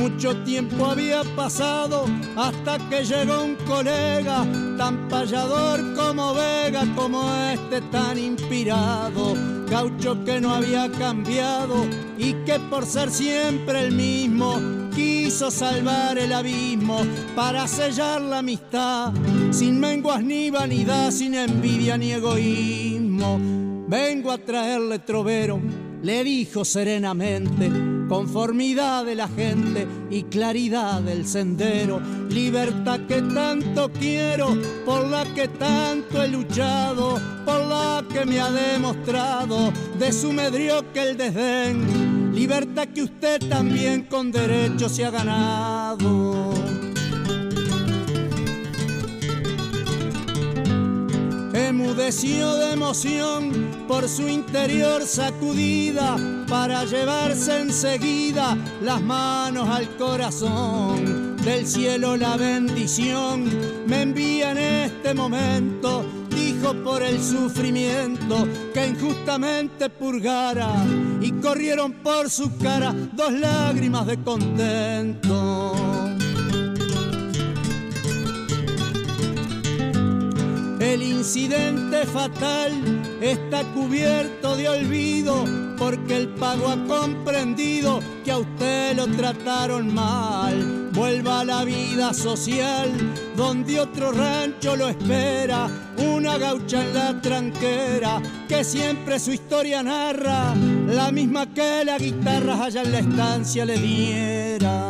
Mucho 0.00 0.34
tiempo 0.44 0.86
había 0.86 1.22
pasado 1.36 2.06
hasta 2.34 2.78
que 2.88 3.04
llegó 3.04 3.44
un 3.44 3.54
colega 3.66 4.46
tan 4.78 5.08
payador 5.10 5.94
como 5.94 6.32
Vega, 6.32 6.86
como 6.96 7.30
este 7.52 7.82
tan 7.82 8.16
inspirado, 8.16 9.34
gaucho 9.68 10.24
que 10.24 10.40
no 10.40 10.54
había 10.54 10.90
cambiado 10.90 11.84
y 12.16 12.32
que 12.46 12.58
por 12.70 12.86
ser 12.86 13.10
siempre 13.10 13.82
el 13.82 13.92
mismo 13.92 14.54
quiso 14.94 15.50
salvar 15.50 16.16
el 16.16 16.32
abismo 16.32 17.02
para 17.36 17.68
sellar 17.68 18.22
la 18.22 18.38
amistad, 18.38 19.12
sin 19.50 19.78
menguas 19.78 20.22
ni 20.22 20.48
vanidad, 20.48 21.10
sin 21.10 21.34
envidia 21.34 21.98
ni 21.98 22.12
egoísmo. 22.12 23.38
Vengo 23.86 24.32
a 24.32 24.38
traerle 24.38 25.00
trovero, 25.00 25.60
le 26.02 26.24
dijo 26.24 26.64
serenamente 26.64 27.89
conformidad 28.10 29.04
de 29.04 29.14
la 29.14 29.28
gente 29.28 29.86
y 30.10 30.24
claridad 30.24 31.00
del 31.00 31.24
sendero, 31.28 32.00
libertad 32.28 32.98
que 33.06 33.22
tanto 33.22 33.88
quiero, 33.92 34.58
por 34.84 35.06
la 35.06 35.24
que 35.32 35.46
tanto 35.46 36.20
he 36.20 36.26
luchado, 36.26 37.20
por 37.46 37.60
la 37.68 38.04
que 38.12 38.26
me 38.26 38.40
ha 38.40 38.50
demostrado 38.50 39.72
de 39.96 40.12
su 40.12 40.34
que 40.92 41.02
el 41.02 41.16
desdén, 41.16 42.34
libertad 42.34 42.88
que 42.88 43.04
usted 43.04 43.48
también 43.48 44.02
con 44.02 44.32
derecho 44.32 44.88
se 44.88 45.04
ha 45.04 45.10
ganado. 45.12 46.59
Emudeció 51.70 52.54
de 52.56 52.72
emoción 52.72 53.86
por 53.86 54.08
su 54.08 54.28
interior 54.28 55.02
sacudida 55.06 56.16
para 56.48 56.84
llevarse 56.84 57.60
enseguida 57.60 58.58
las 58.82 59.00
manos 59.00 59.68
al 59.68 59.88
corazón. 59.96 61.36
Del 61.36 61.66
cielo 61.66 62.16
la 62.16 62.36
bendición 62.36 63.44
me 63.86 64.02
envía 64.02 64.50
en 64.50 64.58
este 64.58 65.14
momento, 65.14 66.04
dijo 66.28 66.74
por 66.82 67.02
el 67.02 67.22
sufrimiento 67.22 68.48
que 68.74 68.88
injustamente 68.88 69.88
purgara 69.90 70.72
y 71.20 71.30
corrieron 71.32 71.92
por 72.02 72.28
su 72.28 72.58
cara 72.58 72.92
dos 73.12 73.32
lágrimas 73.32 74.06
de 74.08 74.20
contento. 74.22 75.69
El 80.80 81.02
incidente 81.02 82.06
fatal 82.06 82.72
está 83.20 83.62
cubierto 83.74 84.56
de 84.56 84.66
olvido 84.66 85.44
porque 85.76 86.16
el 86.16 86.28
pago 86.28 86.68
ha 86.68 86.84
comprendido 86.86 88.00
que 88.24 88.30
a 88.30 88.38
usted 88.38 88.96
lo 88.96 89.06
trataron 89.08 89.94
mal. 89.94 90.88
Vuelva 90.92 91.40
a 91.40 91.44
la 91.44 91.64
vida 91.64 92.14
social 92.14 92.90
donde 93.36 93.78
otro 93.78 94.10
rancho 94.10 94.74
lo 94.74 94.88
espera, 94.88 95.68
una 95.98 96.38
gaucha 96.38 96.80
en 96.82 96.94
la 96.94 97.20
tranquera 97.20 98.22
que 98.48 98.64
siempre 98.64 99.20
su 99.20 99.32
historia 99.32 99.82
narra, 99.82 100.54
la 100.86 101.12
misma 101.12 101.52
que 101.52 101.84
la 101.84 101.98
guitarra 101.98 102.64
allá 102.64 102.82
en 102.82 102.92
la 102.92 102.98
estancia 103.00 103.66
le 103.66 103.76
diera. 103.76 104.89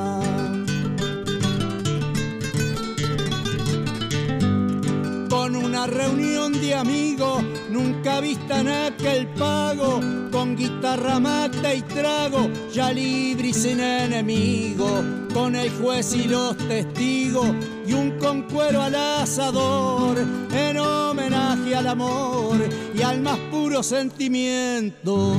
Con 5.50 5.64
una 5.64 5.86
reunión 5.86 6.52
de 6.52 6.74
amigos, 6.76 7.42
nunca 7.70 8.20
vista 8.20 8.60
en 8.60 8.68
aquel 8.68 9.26
pago, 9.28 10.00
con 10.30 10.56
guitarra, 10.56 11.18
mate 11.18 11.76
y 11.76 11.82
trago, 11.82 12.48
ya 12.72 12.92
libre 12.92 13.48
y 13.48 13.52
sin 13.52 13.80
enemigo, 13.80 15.02
con 15.34 15.56
el 15.56 15.70
juez 15.70 16.14
y 16.14 16.28
los 16.28 16.56
testigos, 16.56 17.48
y 17.84 17.92
un 17.92 18.12
concuero 18.18 18.80
al 18.82 18.94
asador, 18.94 20.18
en 20.52 20.78
homenaje 20.78 21.74
al 21.74 21.88
amor 21.88 22.56
y 22.94 23.02
al 23.02 23.20
más 23.20 23.38
puro 23.50 23.82
sentimiento. 23.82 25.34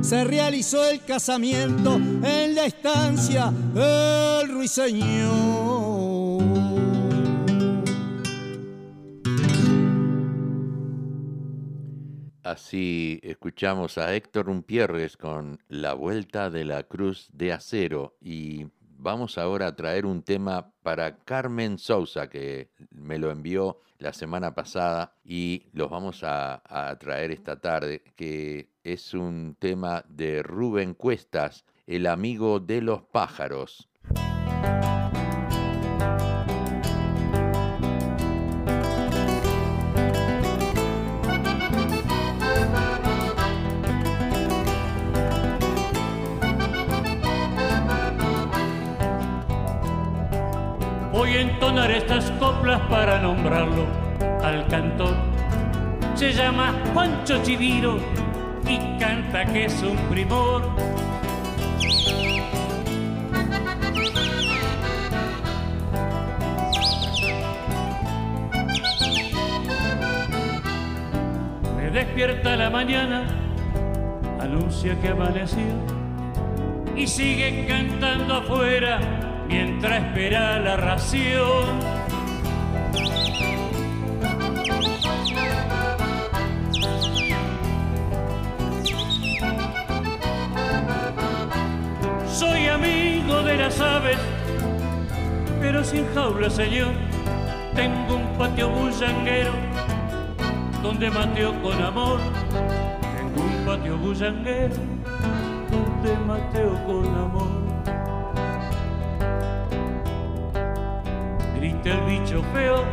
Se 0.00 0.24
realizó 0.24 0.88
el 0.88 1.04
casamiento 1.04 1.96
en 1.96 2.54
la 2.54 2.64
estancia 2.64 3.52
del 3.74 4.48
ruiseñor. 4.48 5.91
Así 12.52 13.18
escuchamos 13.22 13.96
a 13.96 14.14
Héctor 14.14 14.50
Umpierres 14.50 15.16
con 15.16 15.58
La 15.68 15.94
Vuelta 15.94 16.50
de 16.50 16.66
la 16.66 16.82
Cruz 16.82 17.30
de 17.32 17.50
Acero 17.50 18.18
y 18.20 18.66
vamos 18.98 19.38
ahora 19.38 19.68
a 19.68 19.74
traer 19.74 20.04
un 20.04 20.22
tema 20.22 20.70
para 20.82 21.16
Carmen 21.24 21.78
Sousa 21.78 22.28
que 22.28 22.70
me 22.90 23.18
lo 23.18 23.30
envió 23.30 23.80
la 23.96 24.12
semana 24.12 24.54
pasada 24.54 25.14
y 25.24 25.70
los 25.72 25.88
vamos 25.88 26.24
a, 26.24 26.62
a 26.66 26.98
traer 26.98 27.30
esta 27.30 27.58
tarde, 27.58 28.02
que 28.16 28.68
es 28.84 29.14
un 29.14 29.56
tema 29.58 30.04
de 30.10 30.42
Rubén 30.42 30.92
Cuestas, 30.92 31.64
el 31.86 32.06
amigo 32.06 32.60
de 32.60 32.82
los 32.82 33.00
pájaros. 33.00 33.88
Estas 51.80 52.30
coplas 52.32 52.80
para 52.82 53.18
nombrarlo 53.18 53.86
al 54.44 54.66
cantor. 54.68 55.14
Se 56.14 56.32
llama 56.32 56.74
Juancho 56.92 57.42
Chiviro 57.42 57.98
y 58.68 58.98
canta 58.98 59.46
que 59.46 59.64
es 59.64 59.82
un 59.82 59.96
primor. 60.10 60.62
Me 71.76 71.90
despierta 71.90 72.54
la 72.56 72.68
mañana, 72.68 73.24
anuncia 74.40 75.00
que 75.00 75.08
amaneció 75.08 75.64
y 76.94 77.06
sigue 77.06 77.66
cantando 77.66 78.34
afuera 78.34 79.21
mientras 79.52 80.02
espera 80.02 80.58
la 80.60 80.76
ración. 80.76 81.78
Soy 92.26 92.66
amigo 92.68 93.42
de 93.42 93.56
las 93.58 93.78
aves, 93.80 94.16
pero 95.60 95.84
sin 95.84 96.06
jaula, 96.14 96.48
señor. 96.48 96.94
Tengo 97.74 98.16
un 98.16 98.38
patio 98.38 98.70
bullanguero 98.70 99.52
donde 100.82 101.10
mateo 101.10 101.52
con 101.62 101.82
amor. 101.82 102.20
Tengo 103.16 103.42
un 103.50 103.66
patio 103.66 103.98
bullanguero 103.98 104.76
donde 105.70 106.16
mateo 106.26 106.72
con 106.86 107.06
amor. 107.06 107.71
El 111.90 112.00
bicho 112.02 112.42
feo. 112.54 112.84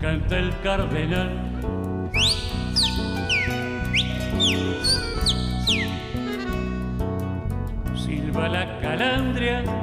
Canta 0.00 0.38
el 0.38 0.52
cardenal. 0.62 1.30
Silva 7.94 8.48
la 8.48 8.80
calandria 8.80 9.81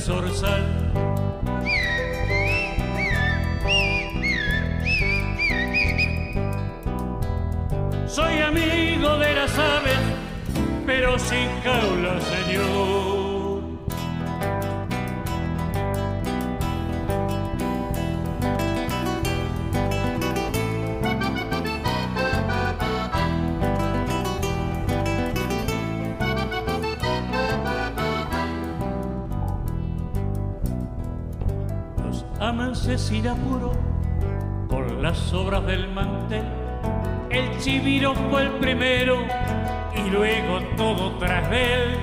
zorzal. 0.00 0.64
Soy 8.06 8.40
amigo 8.40 9.18
de 9.18 9.34
las 9.34 9.58
aves, 9.58 9.98
pero 10.86 11.18
sin 11.18 11.48
jaula, 11.62 12.20
señor. 12.20 13.07
Sin 32.98 33.28
apuro 33.28 33.72
con 34.68 35.00
las 35.00 35.32
obras 35.32 35.64
del 35.66 35.88
mantel. 35.88 36.44
El 37.30 37.56
chiviro 37.58 38.12
fue 38.14 38.42
el 38.42 38.50
primero 38.54 39.18
y 39.94 40.10
luego 40.10 40.60
todo 40.76 41.16
tras 41.18 41.48
él. 41.52 41.96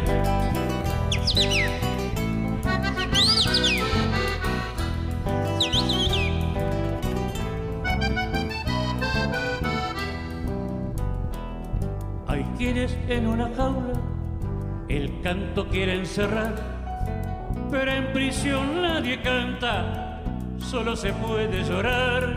Hay 12.28 12.44
quienes 12.58 12.98
en 13.10 13.28
una 13.28 13.54
jaula 13.56 14.00
el 14.88 15.22
canto 15.22 15.68
quiere 15.68 15.96
encerrar, 15.96 16.56
pero 17.70 17.92
en 17.92 18.14
prisión 18.14 18.82
nadie 18.82 19.22
canta, 19.22 20.05
solo 20.66 20.96
se 20.96 21.14
puede 21.14 21.64
llorar. 21.64 22.36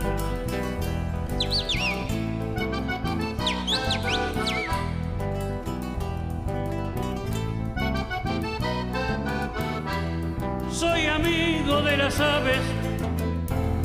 Soy 10.71 11.05
amigo 11.07 11.81
de 11.81 11.97
las 11.97 12.19
aves, 12.19 12.61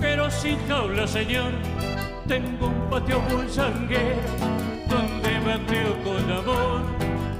pero 0.00 0.30
sin 0.30 0.58
jaula, 0.68 1.06
señor. 1.06 1.52
Tengo 2.28 2.66
un 2.66 2.90
patio 2.90 3.20
bullanguero 3.20 4.20
donde 4.88 5.40
mateo 5.40 5.94
con 6.04 6.30
amor. 6.30 6.82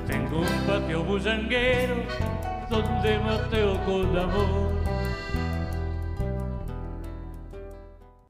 Tengo 0.06 0.40
un 0.40 0.66
patio 0.66 1.02
bullanguero 1.02 1.96
donde 2.70 3.18
mateo 3.18 3.84
con 3.84 4.18
amor. 4.18 4.73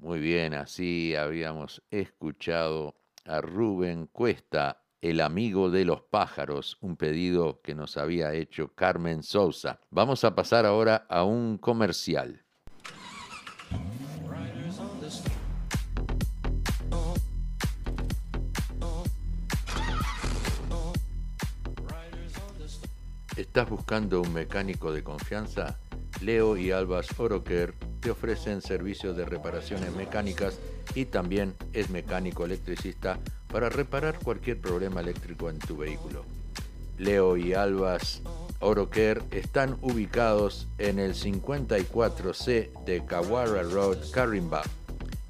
Muy 0.05 0.21
bien, 0.21 0.53
así 0.53 1.17
habíamos 1.17 1.83
escuchado 1.91 2.95
a 3.25 3.41
Rubén 3.41 4.07
Cuesta, 4.07 4.83
el 5.01 5.23
amigo 5.23 5.71
de 5.71 5.87
los 5.87 6.03
pájaros, 6.03 6.77
un 6.83 6.99
pedido 6.99 7.63
que 7.63 7.75
nos 7.75 7.97
había 7.97 8.35
hecho 8.35 8.75
Carmen 8.75 9.23
Sousa. 9.23 9.81
Vamos 9.89 10.23
a 10.25 10.35
pasar 10.35 10.67
ahora 10.67 11.07
a 11.09 11.25
un 11.25 11.57
comercial. 11.57 12.45
¿Estás 23.39 23.71
buscando 23.71 24.21
un 24.21 24.35
mecánico 24.35 24.93
de 24.93 25.03
confianza? 25.03 25.79
Leo 26.25 26.57
y 26.57 26.71
Albas 26.71 27.09
Oroker 27.19 27.75
te 28.01 28.11
ofrecen 28.11 28.63
servicios 28.63 29.15
de 29.15 29.27
reparaciones 29.27 29.95
mecánicas 29.95 30.59
y 30.95 31.05
también 31.05 31.55
es 31.75 31.91
mecánico 31.91 32.47
electricista 32.47 33.19
para 33.53 33.69
reparar 33.69 34.19
cualquier 34.19 34.59
problema 34.59 35.03
eléctrico 35.03 35.51
en 35.51 35.59
tu 35.59 35.77
vehículo. 35.77 36.25
Leo 36.97 37.37
y 37.37 37.53
Albas 37.53 38.23
Oroker 38.61 39.23
están 39.33 39.77
ubicados 39.83 40.67
en 40.79 40.99
el 40.99 41.15
54C 41.15 42.71
de 42.87 43.05
Kawara 43.05 43.63
Road, 43.63 43.99
Carimba 44.11 44.63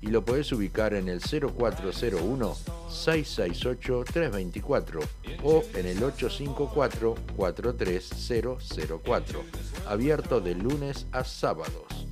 y 0.00 0.07
lo 0.09 0.24
puedes 0.24 0.52
ubicar 0.52 0.94
en 0.94 1.09
el 1.09 1.20
0401 1.20 2.54
668 2.88 4.04
324 4.12 5.00
o 5.42 5.64
en 5.74 5.87
el 5.87 6.04
854 6.04 7.16
43004. 7.37 9.73
Abierto 9.87 10.40
de 10.40 10.55
lunes 10.55 11.07
a 11.12 11.25
sábados. 11.25 12.07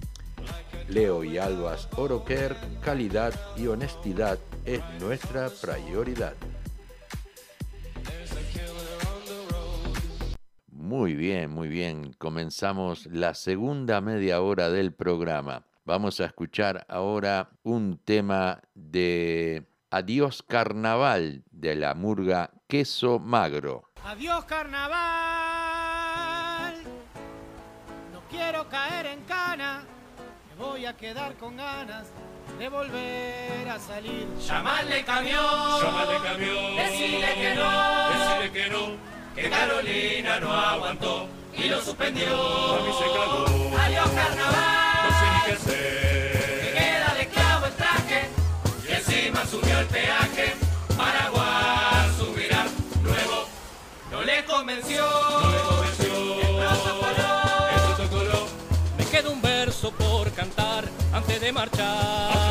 Leo 0.89 1.25
y 1.25 1.39
Albas 1.39 1.89
Oroker, 1.97 2.57
calidad 2.83 3.33
y 3.57 3.67
honestidad 3.67 4.39
es 4.65 4.83
nuestra 5.01 5.49
prioridad. 5.49 6.35
Muy 10.71 11.15
bien, 11.15 11.51
muy 11.51 11.69
bien. 11.69 12.13
Comenzamos 12.19 13.07
la 13.07 13.35
segunda 13.35 14.01
media 14.01 14.43
hora 14.43 14.69
del 14.69 14.93
programa. 14.93 15.65
Vamos 15.85 16.21
a 16.21 16.27
escuchar 16.27 16.85
ahora 16.89 17.51
un 17.63 17.99
tema 18.05 18.61
de 18.75 19.67
Adiós 19.91 20.43
Carnaval 20.43 21.45
de 21.51 21.77
la 21.77 21.95
murga 21.95 22.51
Queso 22.69 23.19
Magro. 23.19 23.91
Adiós 24.05 24.45
carnaval, 24.45 25.82
quiero 28.53 28.69
caer 28.69 29.07
en 29.07 29.21
cana, 29.23 29.83
me 30.51 30.63
voy 30.63 30.85
a 30.85 30.95
quedar 30.95 31.35
con 31.37 31.57
ganas 31.57 32.09
de 32.59 32.69
volver 32.69 33.67
a 33.67 33.79
salir. 33.79 34.29
Llamarle 34.47 35.03
camión, 35.05 35.81
llamarle 35.83 36.19
camión, 36.19 36.77
decirle 36.77 37.35
que 37.35 37.55
no, 37.55 38.11
decirle 38.11 38.53
que 38.53 38.69
no, 38.69 38.97
que 39.35 39.49
Carolina 39.49 40.39
no 40.41 40.53
aguantó 40.53 41.29
y 41.57 41.71
lo 41.71 41.81
suspendió. 41.81 42.27
A 42.27 42.81
mí 42.83 42.93
se 42.93 43.05
cagó. 43.05 43.79
Adiós 43.81 44.11
carnaval, 44.11 44.99
no 45.03 45.19
sé 45.19 45.27
ni 45.33 45.41
qué 45.47 45.53
hacer. 45.53 46.75
Me 46.75 46.79
queda 46.79 47.15
de 47.15 47.29
clavo 47.29 47.67
el 47.67 47.73
traje 47.73 48.29
y 48.87 48.93
encima 48.93 49.47
subió 49.47 49.79
el 49.79 49.87
peaje. 49.87 50.57
Paraguay 50.95 52.13
subirá 52.19 52.67
nuevo, 53.01 53.47
no 54.11 54.23
le 54.23 54.45
convenció. 54.45 55.07
No 55.41 55.51
le 55.51 55.72
marchar. 61.53 62.42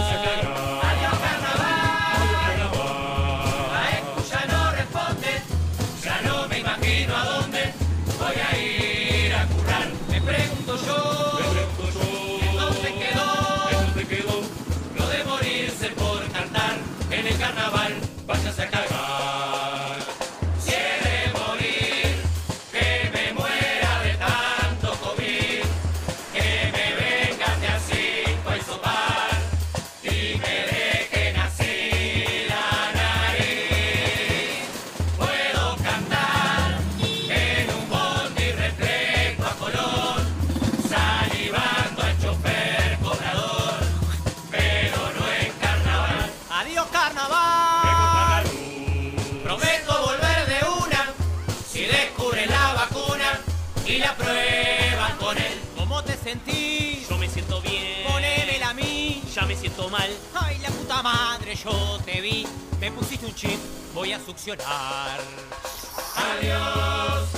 Ay, 59.84 60.60
la 60.62 60.70
puta 60.70 61.02
madre, 61.02 61.56
yo 61.56 61.98
te 62.06 62.22
vi. 62.22 62.46
Me 62.80 62.92
pusiste 62.92 63.26
un 63.26 63.34
chip, 63.34 63.60
voy 63.96 64.14
a 64.14 64.20
succionar. 64.20 65.20
Adiós, 66.16 67.30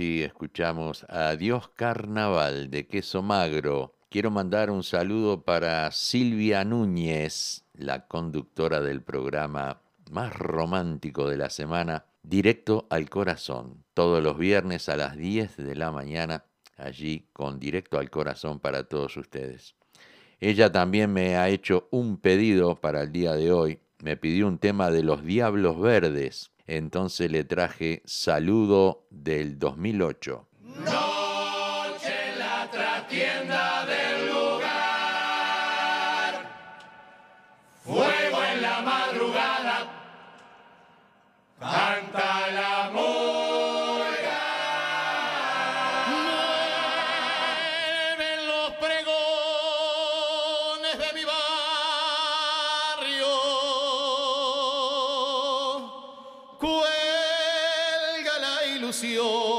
sí, 0.00 0.22
escuchamos 0.22 1.04
Adiós 1.10 1.68
Carnaval 1.76 2.70
de 2.70 2.86
Queso 2.86 3.20
Magro. 3.20 3.96
Quiero 4.08 4.30
mandar 4.30 4.70
un 4.70 4.82
saludo 4.82 5.42
para 5.42 5.90
Silvia 5.90 6.64
Núñez, 6.64 7.66
la 7.74 8.06
conductora 8.06 8.80
del 8.80 9.02
programa 9.02 9.82
más 10.10 10.34
romántico 10.34 11.28
de 11.28 11.36
la 11.36 11.50
semana, 11.50 12.06
Directo 12.22 12.86
al 12.88 13.10
Corazón, 13.10 13.84
todos 13.92 14.22
los 14.22 14.38
viernes 14.38 14.88
a 14.88 14.96
las 14.96 15.18
10 15.18 15.58
de 15.58 15.74
la 15.74 15.92
mañana, 15.92 16.44
allí 16.78 17.28
con 17.34 17.60
Directo 17.60 17.98
al 17.98 18.08
Corazón 18.08 18.58
para 18.58 18.84
todos 18.84 19.18
ustedes. 19.18 19.74
Ella 20.38 20.72
también 20.72 21.12
me 21.12 21.36
ha 21.36 21.50
hecho 21.50 21.88
un 21.90 22.16
pedido 22.16 22.80
para 22.80 23.02
el 23.02 23.12
día 23.12 23.34
de 23.34 23.52
hoy. 23.52 23.80
Me 24.02 24.16
pidió 24.16 24.48
un 24.48 24.56
tema 24.56 24.90
de 24.90 25.02
los 25.02 25.22
Diablos 25.22 25.78
Verdes. 25.78 26.49
Entonces 26.66 27.30
le 27.30 27.44
traje 27.44 28.02
Saludo 28.04 29.06
del 29.10 29.58
2008. 29.58 30.46
Noche 30.62 32.30
en 32.32 32.38
la 32.38 32.68
trastienda 32.70 33.86
del 33.86 34.26
lugar. 34.28 34.60
Fuego 37.82 38.44
en 38.54 38.62
la 38.62 38.80
madrugada. 38.82 39.90
Canta 41.58 42.48
el 42.48 42.58
amor. 42.58 43.19
bendición. 59.00 59.49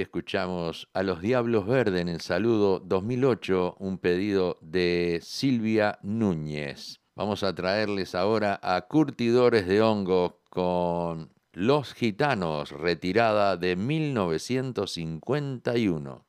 Escuchamos 0.00 0.88
a 0.94 1.02
los 1.02 1.20
Diablos 1.20 1.66
Verdes 1.66 2.00
en 2.00 2.08
el 2.08 2.20
saludo 2.20 2.78
2008, 2.80 3.76
un 3.78 3.98
pedido 3.98 4.58
de 4.60 5.20
Silvia 5.22 5.98
Núñez. 6.02 7.00
Vamos 7.14 7.42
a 7.42 7.54
traerles 7.54 8.14
ahora 8.14 8.60
a 8.62 8.82
Curtidores 8.82 9.66
de 9.66 9.82
Hongo 9.82 10.40
con 10.48 11.32
Los 11.52 11.94
Gitanos, 11.94 12.70
retirada 12.70 13.56
de 13.56 13.74
1951. 13.76 16.24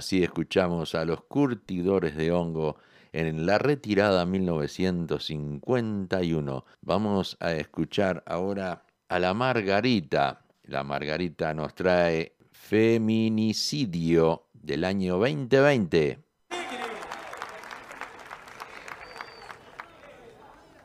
Así 0.00 0.24
escuchamos 0.24 0.94
a 0.94 1.04
los 1.04 1.24
curtidores 1.24 2.16
de 2.16 2.32
hongo 2.32 2.78
en 3.12 3.44
la 3.44 3.58
retirada 3.58 4.24
1951. 4.24 6.64
Vamos 6.80 7.36
a 7.38 7.52
escuchar 7.52 8.22
ahora 8.24 8.86
a 9.10 9.18
la 9.18 9.34
Margarita. 9.34 10.46
La 10.62 10.84
Margarita 10.84 11.52
nos 11.52 11.74
trae 11.74 12.32
Feminicidio 12.50 14.46
del 14.54 14.84
año 14.84 15.18
2020. 15.18 16.18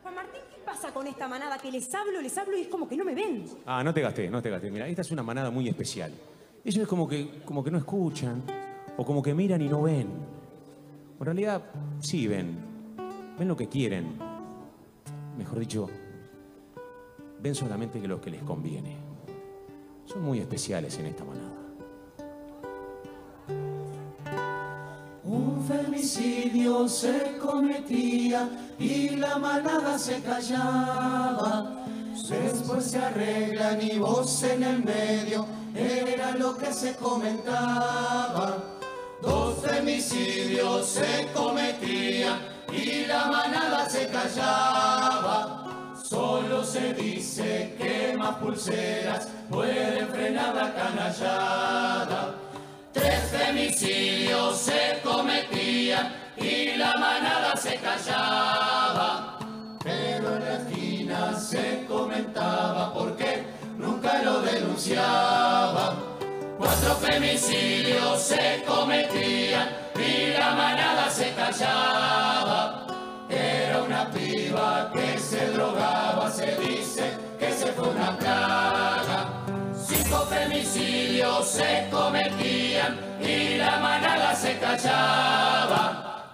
Juan 0.03 0.13
Martín, 0.13 0.41
¿qué 0.53 0.59
pasa 0.65 0.93
con 0.93 1.07
esta 1.07 1.29
manada? 1.29 1.57
Que 1.57 1.71
les 1.71 1.95
hablo, 1.95 2.21
les 2.21 2.37
hablo 2.37 2.57
y 2.57 2.63
es 2.63 2.67
como 2.67 2.89
que 2.89 2.97
no 2.97 3.05
me 3.05 3.15
ven. 3.15 3.45
Ah, 3.65 3.81
no 3.81 3.93
te 3.93 4.01
gasté, 4.01 4.29
no 4.29 4.41
te 4.41 4.49
gasté. 4.49 4.69
Mira, 4.69 4.89
esta 4.89 5.03
es 5.03 5.11
una 5.11 5.23
manada 5.23 5.51
muy 5.51 5.69
especial. 5.69 6.11
Ellos 6.65 6.81
es 6.81 6.87
como 6.89 7.07
que, 7.07 7.43
como 7.45 7.63
que 7.63 7.71
no 7.71 7.77
escuchan, 7.77 8.43
o 8.97 9.05
como 9.05 9.21
que 9.21 9.33
miran 9.33 9.61
y 9.61 9.67
no 9.67 9.83
ven. 9.83 10.07
En 11.19 11.25
realidad, 11.25 11.61
sí 11.99 12.27
ven. 12.27 12.57
Ven 13.37 13.47
lo 13.47 13.55
que 13.55 13.67
quieren. 13.67 14.17
Mejor 15.37 15.59
dicho, 15.59 15.89
ven 17.41 17.55
solamente 17.55 18.01
que 18.01 18.07
lo 18.07 18.21
que 18.21 18.31
les 18.31 18.43
conviene. 18.43 18.97
Son 20.05 20.23
muy 20.23 20.39
especiales 20.39 20.97
en 20.99 21.07
esta 21.07 21.23
manada. 21.25 21.51
Un 25.23 25.65
femicidio 25.67 26.87
se 26.87 27.37
cometía 27.39 28.49
y 28.79 29.09
la 29.09 29.37
manada 29.37 29.97
se 29.97 30.21
callaba. 30.21 31.85
Después 32.29 32.85
se 32.85 32.97
arreglan 32.97 33.81
y 33.81 33.97
vos 33.97 34.43
en 34.43 34.63
el 34.63 34.83
medio, 34.83 35.45
era 35.75 36.31
lo 36.37 36.55
que 36.57 36.71
se 36.71 36.95
comentaba. 36.95 38.75
Dos 39.25 39.55
femicidios 39.65 40.87
se 40.87 41.27
cometían 41.33 42.39
y 42.71 43.05
la 43.07 43.25
manada 43.25 43.89
se 43.89 44.07
callaba. 44.07 45.93
Solo 46.01 46.63
se 46.63 46.93
dice 46.93 47.75
que 47.77 48.15
más 48.15 48.35
pulseras 48.35 49.27
pueden 49.49 50.07
frenar 50.09 50.55
la 50.55 50.73
canallada. 50.75 52.35
Tres 52.93 53.31
femicidios 53.31 54.57
se 54.57 55.01
cometían 55.03 56.13
y 56.37 56.77
la 56.77 56.93
manada 56.93 57.55
se 57.57 57.75
callaba. 57.77 59.39
Pero 59.83 60.35
en 60.35 60.45
la 60.45 60.53
esquina 60.57 61.39
se 61.39 61.85
comentaba 61.87 62.93
porque 62.93 63.43
nunca 63.77 64.21
lo 64.21 64.41
denunciaba. 64.41 65.44
Cuatro 66.65 66.95
femicidios 66.95 68.19
se 68.23 68.63
cometían 68.65 69.69
y 69.95 70.33
la 70.35 70.55
manada 70.55 71.11
se 71.11 71.31
callaba. 71.35 72.87
Era 73.29 73.83
una 73.83 74.09
piba 74.09 74.89
que 74.91 75.15
se 75.19 75.51
drogaba, 75.51 76.31
se 76.31 76.55
dice 76.55 77.13
que 77.37 77.51
se 77.51 77.67
fue 77.67 77.89
una 77.89 78.17
plaga. 78.17 79.45
Cinco 79.75 80.25
femicidios 80.25 81.47
se 81.47 81.87
cometían 81.91 82.99
y 83.21 83.57
la 83.57 83.77
manada 83.77 84.33
se 84.33 84.57
callaba. 84.57 86.31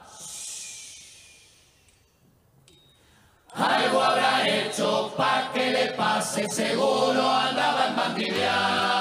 Algo 3.54 4.02
habrá 4.02 4.48
hecho 4.48 5.14
para 5.18 5.52
que 5.52 5.72
le 5.72 5.86
pase, 5.88 6.50
seguro 6.50 7.30
andaba 7.30 7.88
en 7.88 7.96
bandidear. 7.98 9.01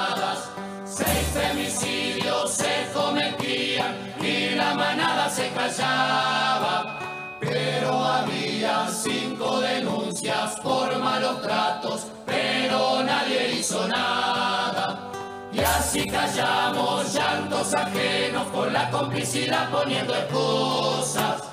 Seis 0.93 1.25
femicidios 1.33 2.51
se 2.51 2.89
cometían 2.93 4.13
y 4.21 4.55
la 4.55 4.73
manada 4.73 5.29
se 5.29 5.49
callaba. 5.51 6.99
Pero 7.39 8.03
había 8.03 8.89
cinco 8.89 9.61
denuncias 9.61 10.59
por 10.59 10.93
malos 10.99 11.41
tratos, 11.41 12.07
pero 12.25 13.01
nadie 13.03 13.53
hizo 13.53 13.87
nada. 13.87 15.09
Y 15.53 15.61
así 15.61 16.05
callamos 16.09 17.13
llantos 17.13 17.73
ajenos 17.73 18.47
con 18.47 18.73
la 18.73 18.89
complicidad 18.89 19.69
poniendo 19.71 20.13
excusas. 20.13 21.43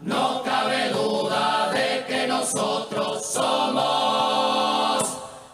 No 0.00 0.42
cabe 0.42 0.88
duda 0.88 1.70
de 1.70 2.04
que 2.08 2.26
nosotros 2.26 3.26
somos 3.26 5.04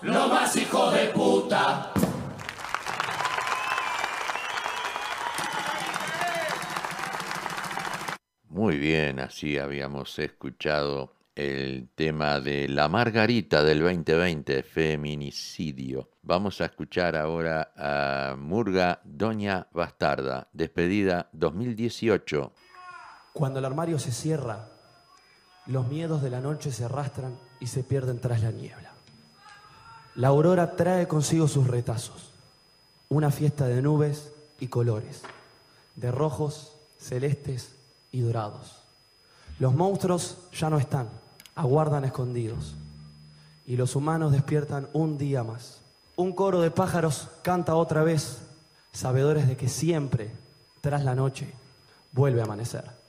los 0.00 0.28
más 0.28 0.54
hijos 0.54 0.94
de 0.94 1.06
puta. 1.06 1.91
Muy 8.52 8.76
bien, 8.76 9.18
así 9.18 9.56
habíamos 9.56 10.18
escuchado 10.18 11.14
el 11.34 11.88
tema 11.94 12.38
de 12.38 12.68
La 12.68 12.86
Margarita 12.86 13.64
del 13.64 13.80
2020, 13.80 14.62
feminicidio. 14.62 16.10
Vamos 16.20 16.60
a 16.60 16.66
escuchar 16.66 17.16
ahora 17.16 17.72
a 17.74 18.36
Murga 18.36 19.00
Doña 19.04 19.68
Bastarda, 19.72 20.48
despedida 20.52 21.30
2018. 21.32 22.52
Cuando 23.32 23.58
el 23.58 23.64
armario 23.64 23.98
se 23.98 24.12
cierra, 24.12 24.68
los 25.64 25.88
miedos 25.88 26.20
de 26.20 26.28
la 26.28 26.42
noche 26.42 26.72
se 26.72 26.84
arrastran 26.84 27.34
y 27.58 27.68
se 27.68 27.82
pierden 27.82 28.20
tras 28.20 28.42
la 28.42 28.50
niebla. 28.50 28.92
La 30.16 30.28
aurora 30.28 30.76
trae 30.76 31.08
consigo 31.08 31.48
sus 31.48 31.68
retazos, 31.68 32.32
una 33.08 33.30
fiesta 33.30 33.66
de 33.66 33.80
nubes 33.80 34.30
y 34.60 34.66
colores, 34.66 35.22
de 35.96 36.10
rojos, 36.10 36.76
celestes 36.98 37.76
y 38.12 38.20
dorados. 38.20 38.76
Los 39.58 39.74
monstruos 39.74 40.38
ya 40.52 40.70
no 40.70 40.78
están, 40.78 41.08
aguardan 41.54 42.04
escondidos, 42.04 42.74
y 43.66 43.76
los 43.76 43.96
humanos 43.96 44.32
despiertan 44.32 44.88
un 44.92 45.18
día 45.18 45.42
más. 45.42 45.80
Un 46.14 46.32
coro 46.32 46.60
de 46.60 46.70
pájaros 46.70 47.28
canta 47.42 47.74
otra 47.74 48.02
vez, 48.04 48.38
sabedores 48.92 49.48
de 49.48 49.56
que 49.56 49.68
siempre, 49.68 50.30
tras 50.80 51.04
la 51.04 51.14
noche, 51.14 51.52
vuelve 52.12 52.40
a 52.40 52.44
amanecer. 52.44 53.01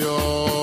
Dios. 0.00 0.59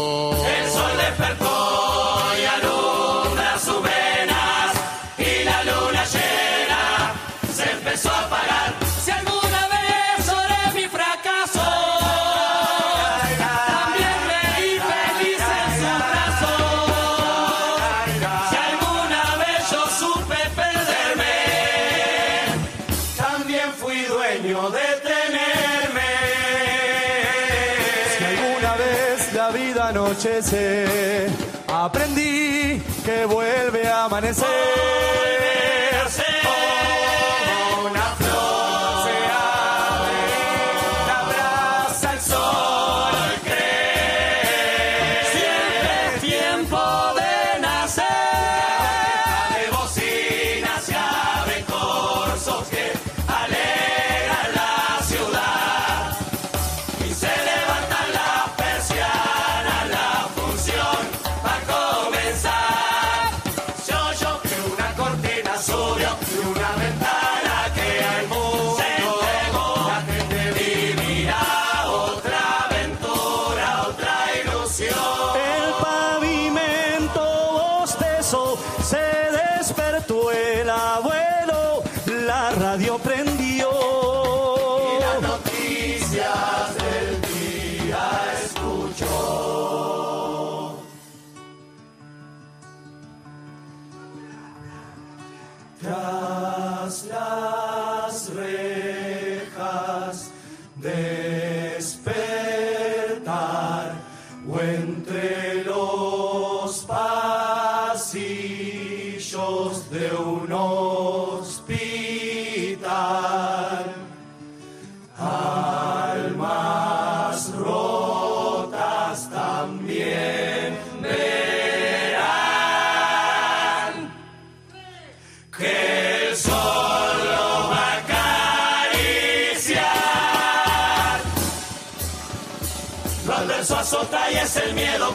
Amanecer. 34.08 34.77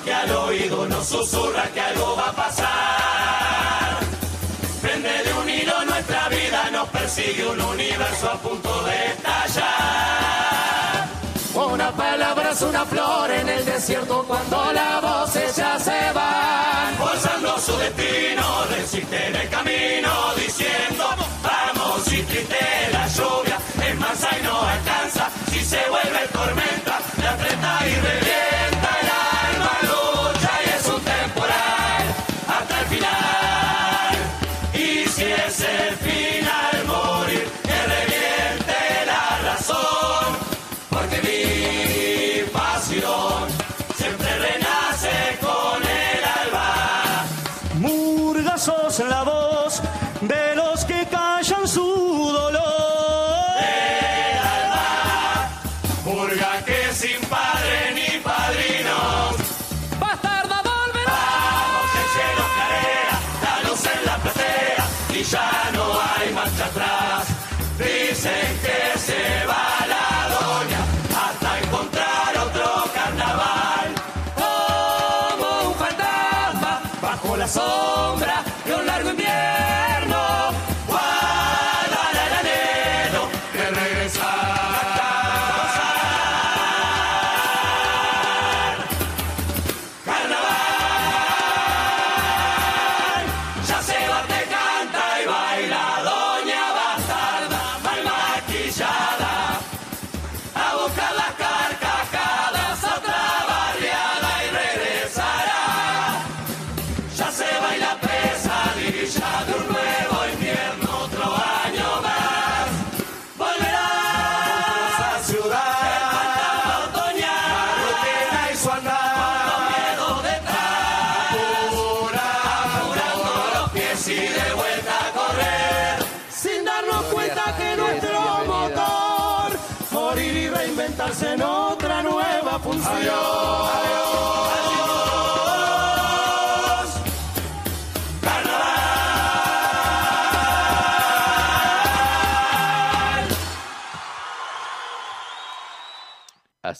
Que 0.04 0.12
al 0.12 0.30
oído 0.30 0.86
nos 0.88 1.06
susurra 1.06 1.64
que 1.72 1.80
algo 1.80 2.16
va 2.16 2.28
a 2.28 2.32
pasar. 2.32 3.98
Prende 4.80 5.22
de 5.22 5.32
un 5.34 5.48
hilo 5.48 5.84
nuestra 5.84 6.28
vida, 6.28 6.70
nos 6.72 6.88
persigue 6.88 7.46
un 7.46 7.60
universo 7.60 8.30
a 8.30 8.34
punto 8.38 8.82
de 8.84 9.06
estallar. 9.06 10.42
Una 11.54 11.90
palabra 11.92 12.50
es 12.50 12.62
una 12.62 12.84
flor 12.84 13.30
en 13.30 13.48
el 13.48 13.64
desierto 13.64 14.24
cuando 14.26 14.72
la 14.72 15.00
voz 15.00 15.36
ella 15.36 15.78
se 15.78 16.12
va. 16.12 16.90
Forzando 16.98 17.58
su 17.58 17.76
destino, 17.76 18.64
resiste 18.70 19.26
en 19.28 19.36
el 19.36 19.48
camino, 19.50 20.10
diciendo, 20.36 21.04
vamos, 21.42 22.12
y 22.12 22.22
triste 22.22 22.58
la 22.92 23.06
lluvia, 23.06 23.58
es 23.86 23.96
mansa 23.96 24.28
y 24.38 24.42
no 24.42 24.62
alcanza, 24.62 25.30
si 25.50 25.64
se 25.64 25.80
vuelve 25.90 26.26
tormenta, 26.32 26.72
la 26.72 26.81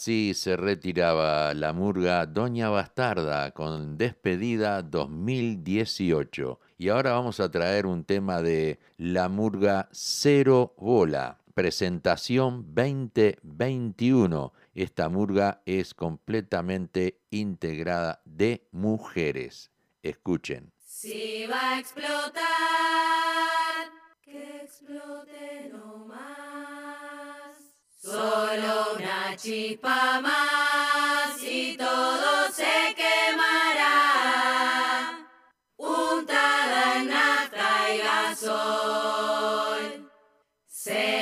Así 0.03 0.35
se 0.35 0.57
retiraba 0.57 1.55
la 1.55 1.73
murga 1.73 2.27
Doña 2.27 2.69
Bastarda 2.71 3.53
con 3.53 3.97
despedida 3.97 4.83
2018. 4.83 6.59
Y 6.77 6.89
ahora 6.89 7.13
vamos 7.13 7.39
a 7.39 7.49
traer 7.53 7.87
un 7.87 8.03
tema 8.03 8.43
de 8.43 8.81
la 8.97 9.29
murga 9.29 9.89
Cero 9.93 10.75
Bola, 10.77 11.39
presentación 11.55 12.75
2021. 12.75 14.53
Esta 14.75 15.09
murga 15.09 15.63
es 15.67 15.95
completamente 15.95 17.21
integrada 17.31 18.23
de 18.25 18.67
mujeres. 18.73 19.71
Escuchen. 20.03 20.73
Si 20.85 21.47
va 21.47 21.77
a 21.77 21.79
explotar, 21.79 22.43
que 24.21 24.63
explote 24.65 25.71
no 25.73 26.07
más. 26.07 26.42
Solo 28.03 28.97
una 28.97 29.37
chispa 29.37 30.21
más 30.21 31.41
y 31.41 31.77
todo 31.77 32.51
se 32.53 32.97
quemará. 32.97 34.01
Untada 35.77 36.97
en 36.97 37.07
nafta 37.09 37.95
y 37.95 37.99
gasol. 37.99 39.83
Cero 40.67 41.22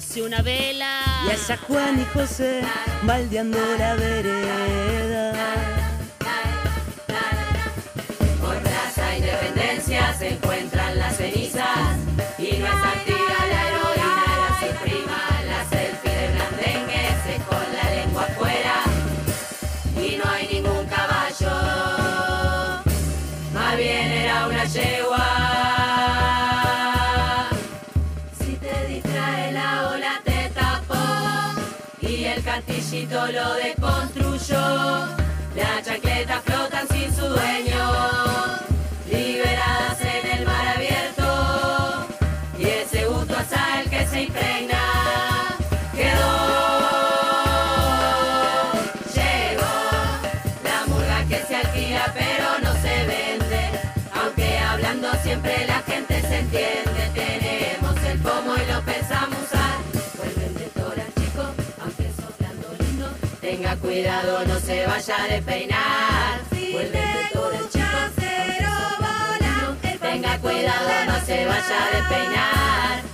fumándose 0.00 0.22
una 0.22 0.42
vela. 0.42 1.02
Y 1.26 1.30
allá 1.30 1.58
Juan 1.66 2.00
y 2.00 2.04
José 2.12 2.62
baldeando 3.02 3.58
la 3.78 3.94
vereda. 3.94 5.32
Por 8.40 8.58
Plaza 8.60 9.16
Independencia 9.16 10.14
se 10.18 10.28
encuentran 10.28 10.98
las 10.98 11.16
cenizas 11.16 11.98
y 12.38 12.56
no 12.58 12.66
es 12.66 12.72
activa 12.72 13.46
la 13.50 13.68
heroína, 13.68 14.24
era 14.36 14.50
su 14.60 14.82
prima, 14.82 15.20
la 15.46 15.64
selfie 15.68 16.12
de 16.12 16.32
Blandengue, 16.32 17.04
se 17.24 17.34
con 17.48 17.64
la 17.76 17.90
lengua 17.94 18.22
afuera 18.24 18.76
y 19.96 20.16
no 20.16 20.30
hay 20.30 20.48
ningún 20.48 20.86
caballo, 20.86 21.52
más 23.52 23.76
bien 23.76 24.12
era 24.12 24.46
una 24.46 24.64
yegua. 24.64 25.39
Lo 33.28 33.54
desconstruyó. 33.54 34.60
Las 35.54 35.84
cuidado, 63.90 64.46
no 64.46 64.60
se 64.60 64.86
vaya 64.86 65.16
a 65.16 65.26
despeinar. 65.26 66.40
Vuelve 66.50 67.02
todo 67.32 67.50
el 67.50 67.68
chico. 67.70 67.98
Tenga 70.00 70.38
cuidado, 70.38 71.06
no 71.06 71.20
se 71.26 71.44
vaya 71.44 71.84
a 71.84 71.96
despeinar. 71.96 73.09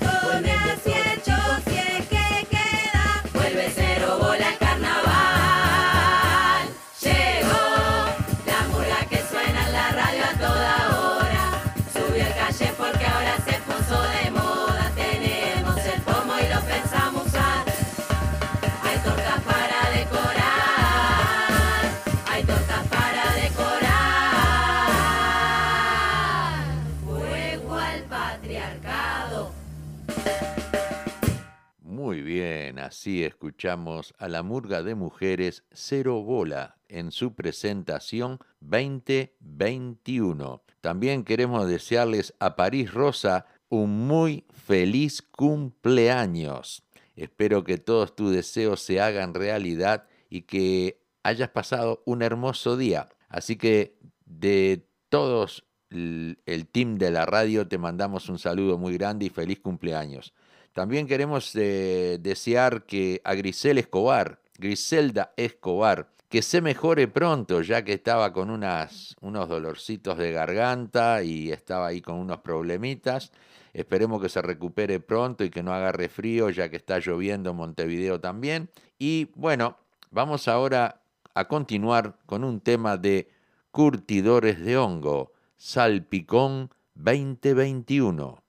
Escuchamos 33.06 34.14
a 34.18 34.28
la 34.28 34.42
murga 34.42 34.82
de 34.82 34.96
mujeres 34.96 35.62
Cero 35.70 36.22
Bola 36.22 36.78
en 36.88 37.12
su 37.12 37.34
presentación 37.34 38.40
2021. 38.60 40.64
También 40.80 41.22
queremos 41.22 41.68
desearles 41.68 42.34
a 42.40 42.56
París 42.56 42.92
Rosa 42.92 43.46
un 43.68 44.08
muy 44.08 44.44
feliz 44.50 45.22
cumpleaños. 45.22 46.82
Espero 47.14 47.62
que 47.62 47.78
todos 47.78 48.16
tus 48.16 48.32
deseos 48.32 48.82
se 48.82 49.00
hagan 49.00 49.34
realidad 49.34 50.08
y 50.28 50.42
que 50.42 51.00
hayas 51.22 51.50
pasado 51.50 52.02
un 52.06 52.22
hermoso 52.22 52.76
día. 52.76 53.08
Así 53.28 53.54
que 53.56 54.00
de 54.24 54.84
todos 55.08 55.64
el 55.90 56.66
team 56.72 56.98
de 56.98 57.12
la 57.12 57.24
radio 57.24 57.68
te 57.68 57.78
mandamos 57.78 58.28
un 58.28 58.40
saludo 58.40 58.78
muy 58.78 58.98
grande 58.98 59.26
y 59.26 59.30
feliz 59.30 59.60
cumpleaños. 59.60 60.34
También 60.76 61.06
queremos 61.06 61.52
eh, 61.54 62.18
desear 62.20 62.84
que 62.84 63.22
a 63.24 63.32
Grisel 63.32 63.78
Escobar, 63.78 64.40
Griselda 64.58 65.32
Escobar, 65.38 66.10
que 66.28 66.42
se 66.42 66.60
mejore 66.60 67.08
pronto, 67.08 67.62
ya 67.62 67.82
que 67.82 67.94
estaba 67.94 68.30
con 68.34 68.50
unas, 68.50 69.16
unos 69.22 69.48
dolorcitos 69.48 70.18
de 70.18 70.32
garganta 70.32 71.22
y 71.22 71.50
estaba 71.50 71.86
ahí 71.86 72.02
con 72.02 72.16
unos 72.16 72.40
problemitas. 72.40 73.32
Esperemos 73.72 74.20
que 74.20 74.28
se 74.28 74.42
recupere 74.42 75.00
pronto 75.00 75.44
y 75.44 75.48
que 75.48 75.62
no 75.62 75.72
agarre 75.72 76.10
frío, 76.10 76.50
ya 76.50 76.68
que 76.68 76.76
está 76.76 76.98
lloviendo 76.98 77.52
en 77.52 77.56
Montevideo 77.56 78.20
también. 78.20 78.68
Y 78.98 79.30
bueno, 79.34 79.78
vamos 80.10 80.46
ahora 80.46 81.00
a 81.32 81.48
continuar 81.48 82.18
con 82.26 82.44
un 82.44 82.60
tema 82.60 82.98
de 82.98 83.30
curtidores 83.70 84.62
de 84.62 84.76
hongo, 84.76 85.32
Salpicón 85.56 86.68
2021. 86.96 88.45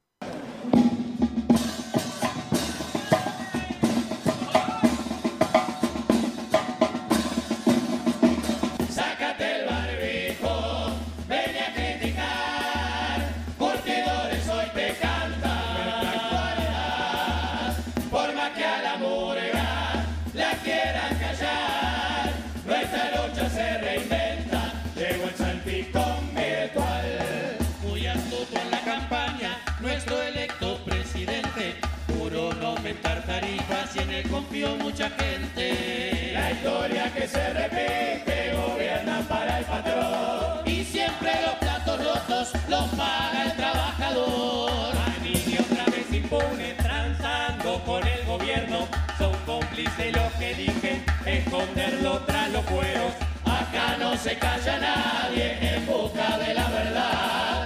Mucha 34.65 35.09
gente. 35.11 36.31
La 36.33 36.51
historia 36.51 37.13
que 37.13 37.27
se 37.27 37.53
repite 37.53 38.53
gobierna 38.55 39.21
para 39.27 39.59
el 39.59 39.65
patrón. 39.65 40.67
Y 40.67 40.83
siempre 40.83 41.31
los 41.45 41.55
platos 41.55 42.03
rotos 42.03 42.53
los 42.67 42.85
paga 42.89 43.43
el 43.45 43.53
trabajador. 43.55 44.93
Anillo 45.17 45.61
otra 45.61 45.85
vez 45.85 46.11
impune, 46.11 46.73
transando 46.73 47.83
con 47.85 48.07
el 48.07 48.25
gobierno. 48.25 48.87
Son 49.17 49.35
cómplices 49.45 50.15
los 50.15 50.31
que 50.33 50.55
dije 50.55 51.03
esconderlo 51.25 52.19
tras 52.25 52.49
los 52.51 52.65
cueros. 52.65 53.13
Acá 53.45 53.97
no 53.99 54.17
se 54.17 54.37
calla 54.37 54.79
nadie 54.79 55.75
en 55.75 55.85
busca 55.85 56.37
de 56.39 56.53
la 56.53 56.67
verdad. 56.69 57.56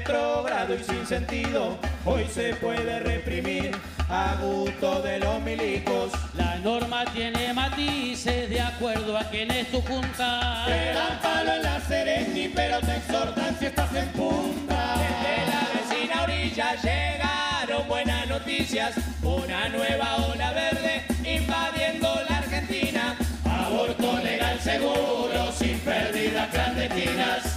Retrógrado 0.00 0.74
y 0.74 0.82
sin 0.82 1.06
sentido, 1.06 1.78
hoy 2.04 2.26
se 2.32 2.54
puede 2.54 3.00
reprimir 3.00 3.70
a 4.08 4.36
gusto 4.40 5.02
de 5.02 5.18
los 5.18 5.40
milicos. 5.42 6.12
La 6.34 6.56
norma 6.56 7.04
tiene 7.12 7.52
matices 7.52 8.48
de 8.48 8.60
acuerdo 8.60 9.18
a 9.18 9.24
quién 9.24 9.50
es 9.50 9.70
tu 9.70 9.80
junta. 9.82 10.64
Te 10.66 10.94
dan 10.94 11.20
palo 11.22 11.52
en 11.52 11.62
la 11.62 11.80
Sereni, 11.80 12.48
pero 12.48 12.80
te 12.80 12.96
exhortan 12.96 13.56
si 13.58 13.66
estás 13.66 13.94
en 13.94 14.08
punta. 14.08 14.94
Desde 14.96 15.46
la 15.52 15.68
vecina 15.74 16.22
orilla 16.22 16.74
llegaron 16.76 17.88
buenas 17.88 18.26
noticias, 18.26 18.94
una 19.22 19.68
nueva 19.68 20.16
ola 20.32 20.52
verde 20.52 21.04
invadiendo 21.24 22.08
la 22.28 22.38
Argentina. 22.38 23.16
Aborto 23.44 24.18
legal 24.22 24.58
seguro, 24.60 25.52
sin 25.52 25.78
pérdidas 25.80 26.48
clandestinas. 26.48 27.49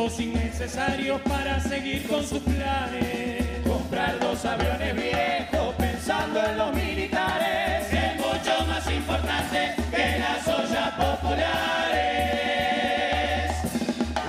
Gastos 0.00 0.20
innecesarios 0.20 1.20
para 1.22 1.60
seguir 1.60 2.06
con 2.06 2.24
sus 2.24 2.40
planes. 2.40 3.44
Comprar 3.66 4.18
dos 4.18 4.44
aviones 4.44 4.94
viejos 4.94 5.74
pensando 5.76 6.42
en 6.42 6.56
los 6.58 6.72
militares 6.74 7.92
es 7.92 8.16
mucho 8.16 8.66
más 8.66 8.90
importante 8.90 9.74
que 9.90 10.18
las 10.18 10.48
ollas 10.48 10.92
populares. 10.92 11.50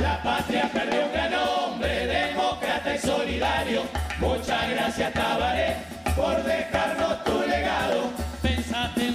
La 0.02 0.22
patria 0.24 0.70
perdió 0.74 1.06
un 1.06 1.14
gran 1.14 1.34
hombre, 1.36 2.08
demócrata 2.08 2.96
y 2.96 3.00
solidario. 3.00 3.84
Muchas 4.20 4.70
gracias 4.70 5.14
Tabaré 5.14 5.76
por 6.16 6.44
dejarnos 6.44 7.24
tu 7.24 7.48
legado. 7.48 8.12
Pensaste 8.42 9.11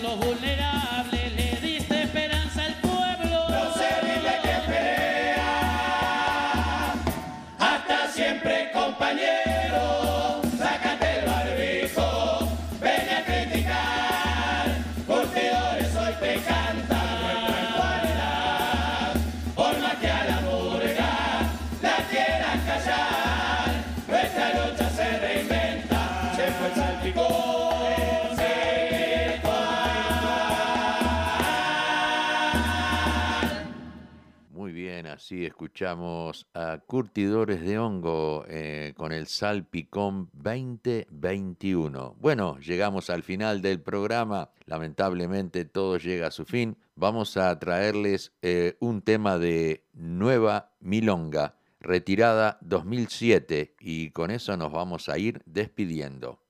Así 35.26 35.44
escuchamos 35.44 36.46
a 36.54 36.78
Curtidores 36.86 37.60
de 37.60 37.80
Hongo 37.80 38.44
eh, 38.46 38.94
con 38.96 39.10
el 39.10 39.26
Salpicón 39.26 40.30
2021. 40.34 42.14
Bueno, 42.20 42.60
llegamos 42.60 43.10
al 43.10 43.24
final 43.24 43.60
del 43.60 43.80
programa. 43.80 44.52
Lamentablemente 44.66 45.64
todo 45.64 45.96
llega 45.96 46.28
a 46.28 46.30
su 46.30 46.44
fin. 46.44 46.76
Vamos 46.94 47.36
a 47.36 47.58
traerles 47.58 48.34
eh, 48.40 48.76
un 48.78 49.02
tema 49.02 49.36
de 49.36 49.84
Nueva 49.94 50.76
Milonga, 50.78 51.56
retirada 51.80 52.58
2007. 52.60 53.74
Y 53.80 54.10
con 54.12 54.30
eso 54.30 54.56
nos 54.56 54.70
vamos 54.70 55.08
a 55.08 55.18
ir 55.18 55.42
despidiendo. 55.44 56.45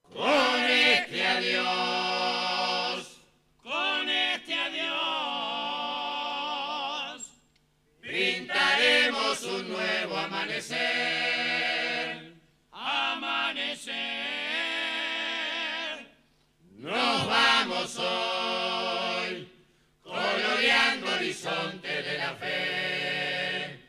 un 9.59 9.69
nuevo 9.69 10.17
amanecer. 10.17 10.77
Amanecer. 12.71 13.95
Nos 16.77 17.27
vamos 17.27 17.97
hoy, 17.97 19.51
coloreando 20.03 21.07
horizonte 21.11 22.03
de 22.03 22.17
la 22.17 22.35
fe. 22.35 23.79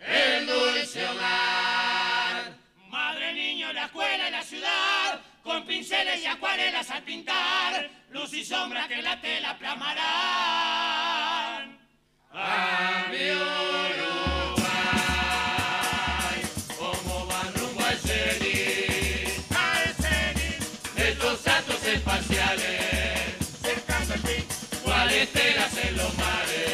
El 0.00 0.46
dulce 0.46 1.06
hogar. 1.08 2.58
Madre, 2.88 3.32
niño, 3.34 3.72
la 3.72 3.84
escuela 3.86 4.28
y 4.28 4.32
la 4.32 4.42
ciudad. 4.42 5.20
Con 5.42 5.64
pinceles 5.66 6.22
y 6.22 6.26
acuarelas 6.26 6.90
al 6.90 7.02
pintar, 7.02 7.90
luz 8.10 8.32
y 8.32 8.44
sombra 8.44 8.88
que 8.88 9.02
la 9.02 9.20
tela 9.20 9.58
plasmarán. 9.58 10.04
A 12.32 13.06
mi 13.10 13.30
oro. 13.30 14.13
los 25.92 26.14
mares. 26.16 26.73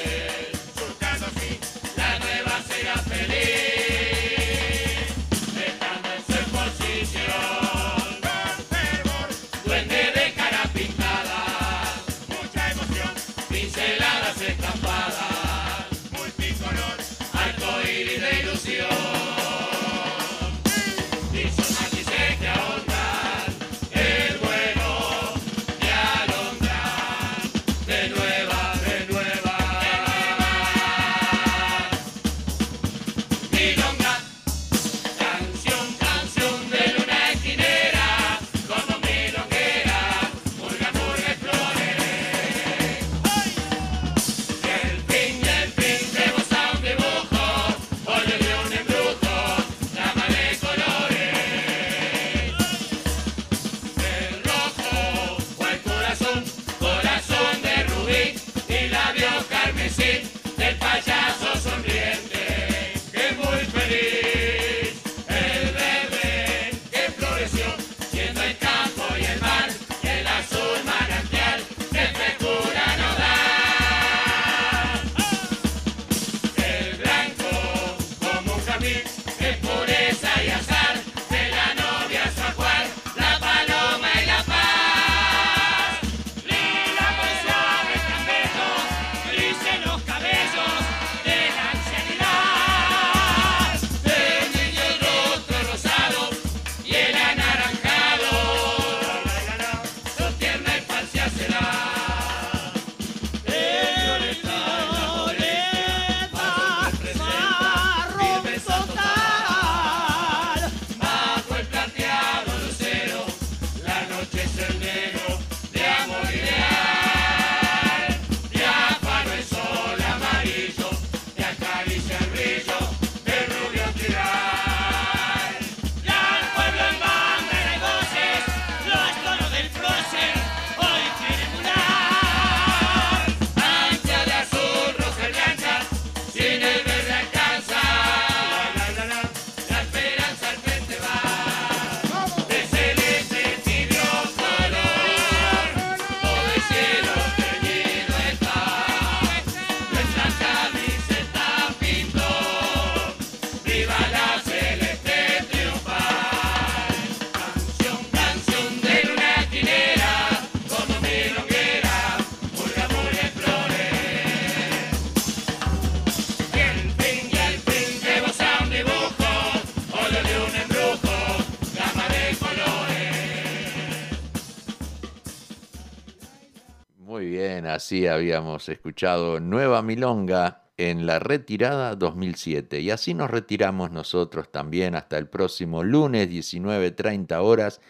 Así 177.74 178.08
habíamos 178.08 178.68
escuchado 178.68 179.38
Nueva 179.38 179.80
Milonga 179.80 180.64
en 180.76 181.06
la 181.06 181.20
retirada 181.20 181.94
2007. 181.94 182.80
Y 182.80 182.90
así 182.90 183.14
nos 183.14 183.30
retiramos 183.30 183.92
nosotros 183.92 184.50
también 184.50 184.96
hasta 184.96 185.18
el 185.18 185.28
próximo 185.28 185.84
lunes 185.84 186.28
19.30 186.28 187.40
horas 187.40 187.80